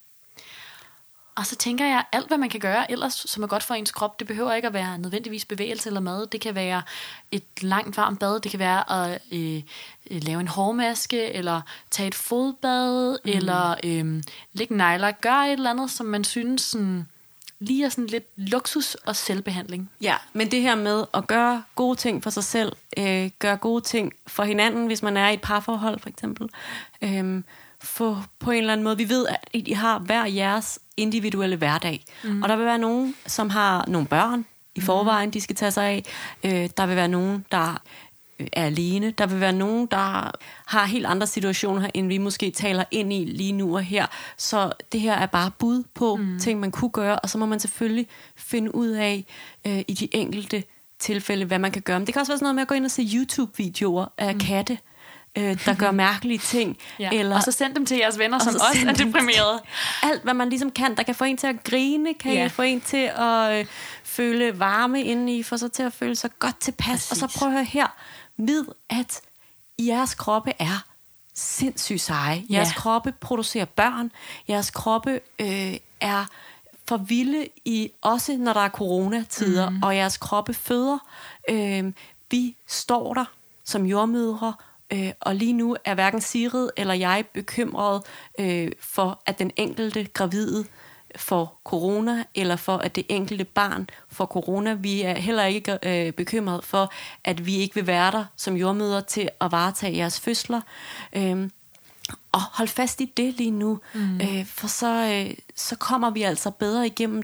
[1.40, 3.90] Og så tænker jeg, alt hvad man kan gøre ellers, som er godt for ens
[3.90, 6.26] krop, det behøver ikke at være nødvendigvis bevægelse eller mad.
[6.26, 6.82] Det kan være
[7.30, 9.62] et langt varmt bad, det kan være at øh,
[10.10, 11.60] øh lave en hårmaske, eller
[11.90, 13.30] tage et fodbad, mm.
[13.30, 14.22] eller øh,
[14.52, 15.10] lægge negler.
[15.10, 17.06] Gøre et eller andet, som man synes sådan,
[17.60, 19.90] lige er sådan lidt luksus og selvbehandling.
[20.00, 23.84] Ja, men det her med at gøre gode ting for sig selv, øh, gøre gode
[23.84, 26.48] ting for hinanden, hvis man er i et parforhold for eksempel,
[27.02, 27.42] øh,
[27.82, 32.04] få på en eller anden måde, vi ved, at I har hver jeres individuelle hverdag.
[32.24, 32.42] Mm.
[32.42, 34.44] Og der vil være nogen, som har nogle børn
[34.74, 36.04] i forvejen, de skal tage sig af.
[36.44, 37.80] Øh, der vil være nogen, der
[38.52, 39.10] er alene.
[39.10, 40.30] Der vil være nogen, der
[40.66, 44.06] har helt andre situationer, end vi måske taler ind i lige nu og her.
[44.36, 46.38] Så det her er bare bud på mm.
[46.38, 49.24] ting, man kunne gøre, og så må man selvfølgelig finde ud af
[49.66, 50.64] øh, i de enkelte
[50.98, 51.98] tilfælde, hvad man kan gøre.
[51.98, 54.34] Men det kan også være sådan noget med at gå ind og se YouTube-videoer af
[54.34, 54.40] mm.
[54.40, 54.78] katte,
[55.40, 56.76] øh, der gør mærkelige ting.
[56.98, 57.10] ja.
[57.12, 59.62] eller, og så send dem til jeres venner, som også er deprimerede.
[60.10, 62.46] Alt, hvad man ligesom kan, der kan få en til at grine, kan ja.
[62.46, 63.66] få en til at øh,
[64.04, 66.86] føle varme indeni, få sig til at føle sig godt tilpas.
[66.86, 67.10] Præcis.
[67.22, 67.86] Og så prøv at høre her.
[68.36, 69.20] Vid, at
[69.78, 70.84] jeres kroppe er
[71.34, 72.44] sindssygt seje.
[72.50, 72.74] Jeres ja.
[72.74, 74.12] kroppe producerer børn.
[74.48, 76.24] Jeres kroppe øh, er
[76.88, 79.82] for vilde i, også når der er coronatider, mm.
[79.82, 80.98] og jeres kroppe føder.
[81.50, 81.92] Øh,
[82.30, 83.24] vi står der
[83.64, 84.54] som jordmødre
[84.92, 88.02] Øh, og lige nu er hverken Sigrid eller jeg bekymret
[88.38, 90.64] øh, for, at den enkelte gravide
[91.16, 94.74] får corona, eller for at det enkelte barn får corona.
[94.74, 96.92] Vi er heller ikke øh, bekymret for,
[97.24, 100.60] at vi ikke vil være der som jordmøder til at varetage jeres fødsler.
[101.12, 101.48] Øh,
[102.32, 104.20] og hold fast i det lige nu, mm.
[104.20, 107.22] øh, for så, øh, så kommer vi altså bedre igennem.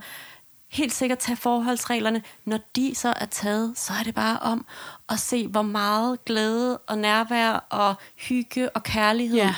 [0.77, 2.23] Helt sikkert tage forholdsreglerne.
[2.45, 4.67] Når de så er taget, så er det bare om
[5.09, 9.55] at se, hvor meget glæde og nærvær og hygge og kærlighed Ja.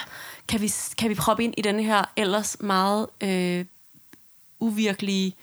[0.49, 3.65] kan, vi, kan vi proppe ind i den her ellers meget øh,
[4.61, 5.37] uvirkelige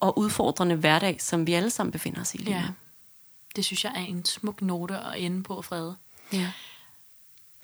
[0.00, 2.64] og udfordrende hverdag, som vi alle sammen befinder os i lige Ja.
[3.56, 5.96] Det synes jeg er en smuk note at ende på, Frede.
[6.32, 6.52] Ja.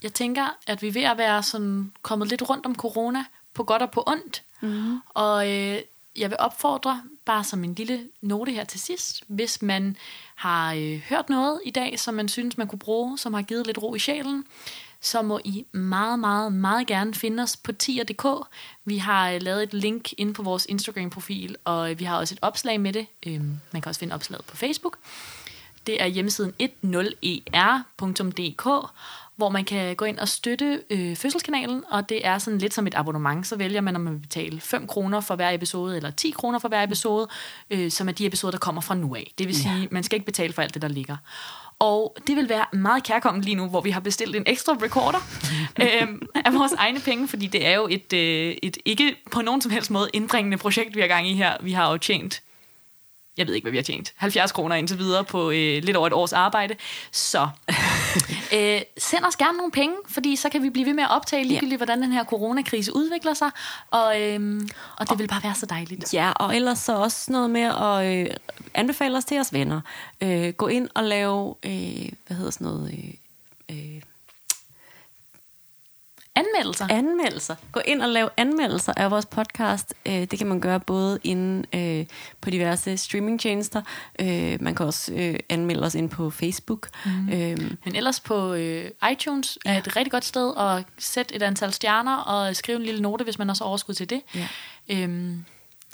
[0.03, 3.25] Jeg tænker, at vi er ved at være sådan kommet lidt rundt om corona,
[3.55, 4.43] på godt og på ondt.
[4.61, 5.01] Mm.
[5.09, 5.79] Og øh,
[6.17, 9.97] jeg vil opfordre, bare som en lille note her til sidst, hvis man
[10.35, 13.67] har øh, hørt noget i dag, som man synes, man kunne bruge, som har givet
[13.67, 14.45] lidt ro i sjælen,
[15.01, 18.27] så må I meget, meget, meget gerne finde os på tier.dk.
[18.85, 22.35] Vi har øh, lavet et link ind på vores Instagram-profil, og øh, vi har også
[22.35, 23.07] et opslag med det.
[23.27, 23.41] Øh,
[23.73, 24.99] man kan også finde opslaget på Facebook.
[25.87, 28.67] Det er hjemmesiden 10er.dk,
[29.37, 32.87] hvor man kan gå ind og støtte øh, fødselskanalen, og det er sådan lidt som
[32.87, 33.47] et abonnement.
[33.47, 36.59] Så vælger man, om man vil betale 5 kroner for hver episode, eller 10 kroner
[36.59, 37.29] for hver episode,
[37.71, 39.33] øh, som er de episoder, der kommer fra nu af.
[39.39, 41.17] Det vil sige, man skal ikke betale for alt det, der ligger.
[41.79, 45.19] Og det vil være meget kærkomment lige nu, hvor vi har bestilt en ekstra recorder
[45.83, 46.09] øh,
[46.45, 49.71] af vores egne penge, fordi det er jo et, øh, et ikke på nogen som
[49.71, 51.57] helst måde indbringende projekt, vi har gang i her.
[51.61, 52.43] Vi har jo tjent
[53.37, 54.13] jeg ved ikke, hvad vi har tjent.
[54.17, 56.75] 70 kroner indtil videre på øh, lidt over et års arbejde.
[57.13, 57.49] Så
[58.57, 61.45] øh, send os gerne nogle penge, fordi så kan vi blive ved med at optage
[61.45, 61.77] ligegyldigt, ja.
[61.77, 63.51] hvordan den her coronakrise udvikler sig.
[63.91, 64.61] Og, øh,
[64.99, 66.15] og det vil bare være så dejligt.
[66.15, 68.27] Ja, og ellers så også noget med at øh,
[68.75, 69.81] anbefale os til jeres venner.
[70.21, 73.15] Øh, gå ind og lave, øh, hvad hedder sådan noget,
[73.71, 74.03] øh, øh,
[76.37, 76.87] Anmeldelser.
[76.91, 77.55] anmeldelser.
[77.73, 79.95] Gå ind og lave anmeldelser af vores podcast.
[80.07, 82.07] Øh, det kan man gøre både inde øh,
[82.41, 83.83] på diverse streamingtjenester.
[84.19, 86.89] Øh, man kan også anmelde os ind på Facebook.
[87.07, 87.29] Mm.
[87.29, 88.55] Øh, Men ellers på
[89.13, 93.03] iTunes er et rigtig godt sted at sætte et antal stjerner og skrive en lille
[93.03, 94.21] note, hvis man også har overskud til det.
[94.35, 94.49] Ja.
[94.89, 95.45] Øhm,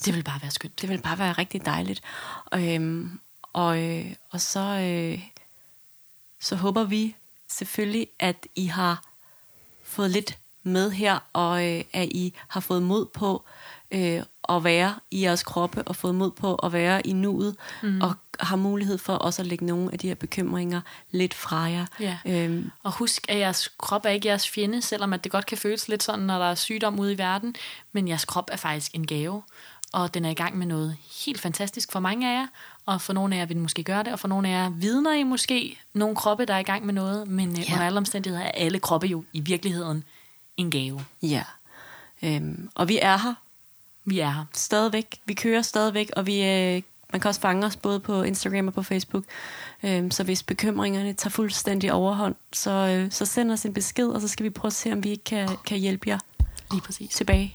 [0.05, 0.81] det vil bare være skønt.
[0.81, 2.01] det vil bare være rigtig dejligt.
[2.55, 3.21] Øhm,
[3.53, 3.79] og,
[4.31, 5.21] og så, øh,
[6.41, 7.17] så håber vi
[7.49, 9.03] selvfølgelig, at I har
[9.91, 13.45] fået lidt med her, og øh, at I har fået mod på
[13.91, 18.01] øh, at være i jeres kroppe, og fået mod på at være i nuet, mm.
[18.01, 20.81] og har mulighed for også at lægge nogle af de her bekymringer
[21.11, 21.87] lidt fra jer.
[22.01, 22.19] Ja.
[22.27, 25.59] Øhm, Og husk, at jeres krop er ikke jeres fjende, selvom at det godt kan
[25.59, 27.55] føles lidt sådan, når der er sygdom ude i verden.
[27.93, 29.43] Men jeres krop er faktisk en gave,
[29.93, 32.47] og den er i gang med noget helt fantastisk for mange af jer.
[32.95, 35.13] Og for nogle af jer vil måske gøre det, og for nogle af jer vidner
[35.13, 37.29] I måske nogle kroppe, der er i gang med noget.
[37.29, 37.63] Men ja.
[37.69, 37.73] Ja.
[37.75, 40.05] under alle omstændigheder er alle kroppe jo i virkeligheden
[40.57, 41.05] en gave.
[41.23, 41.43] ja.
[42.23, 43.35] Øhm, og vi er her
[44.05, 44.45] Vi er her.
[44.55, 45.21] stadigvæk.
[45.25, 46.83] Vi kører stadigvæk, og vi, øh,
[47.13, 49.25] man kan også fange os både på Instagram og på Facebook.
[49.83, 54.21] Øhm, så hvis bekymringerne tager fuldstændig overhånd, så, øh, så send os en besked, og
[54.21, 56.19] så skal vi prøve at se, om vi ikke kan, kan hjælpe jer
[56.73, 57.15] Lige præcis.
[57.15, 57.55] tilbage.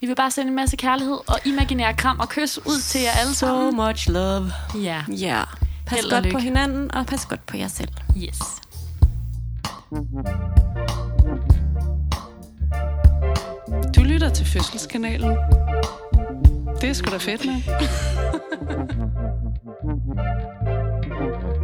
[0.00, 3.10] Vi vil bare sende en masse kærlighed og imaginær kram og kys ud til jer
[3.10, 3.76] alle So sammen.
[3.76, 4.52] much love.
[4.74, 5.42] Ja, Ja.
[5.86, 6.34] Pas Held godt lykke.
[6.34, 7.88] på hinanden, og pas godt på jer selv.
[8.16, 8.38] yes.
[13.96, 15.36] Du lytter til Fødselskanalen.
[16.80, 17.62] Det er sgu da fedt, med.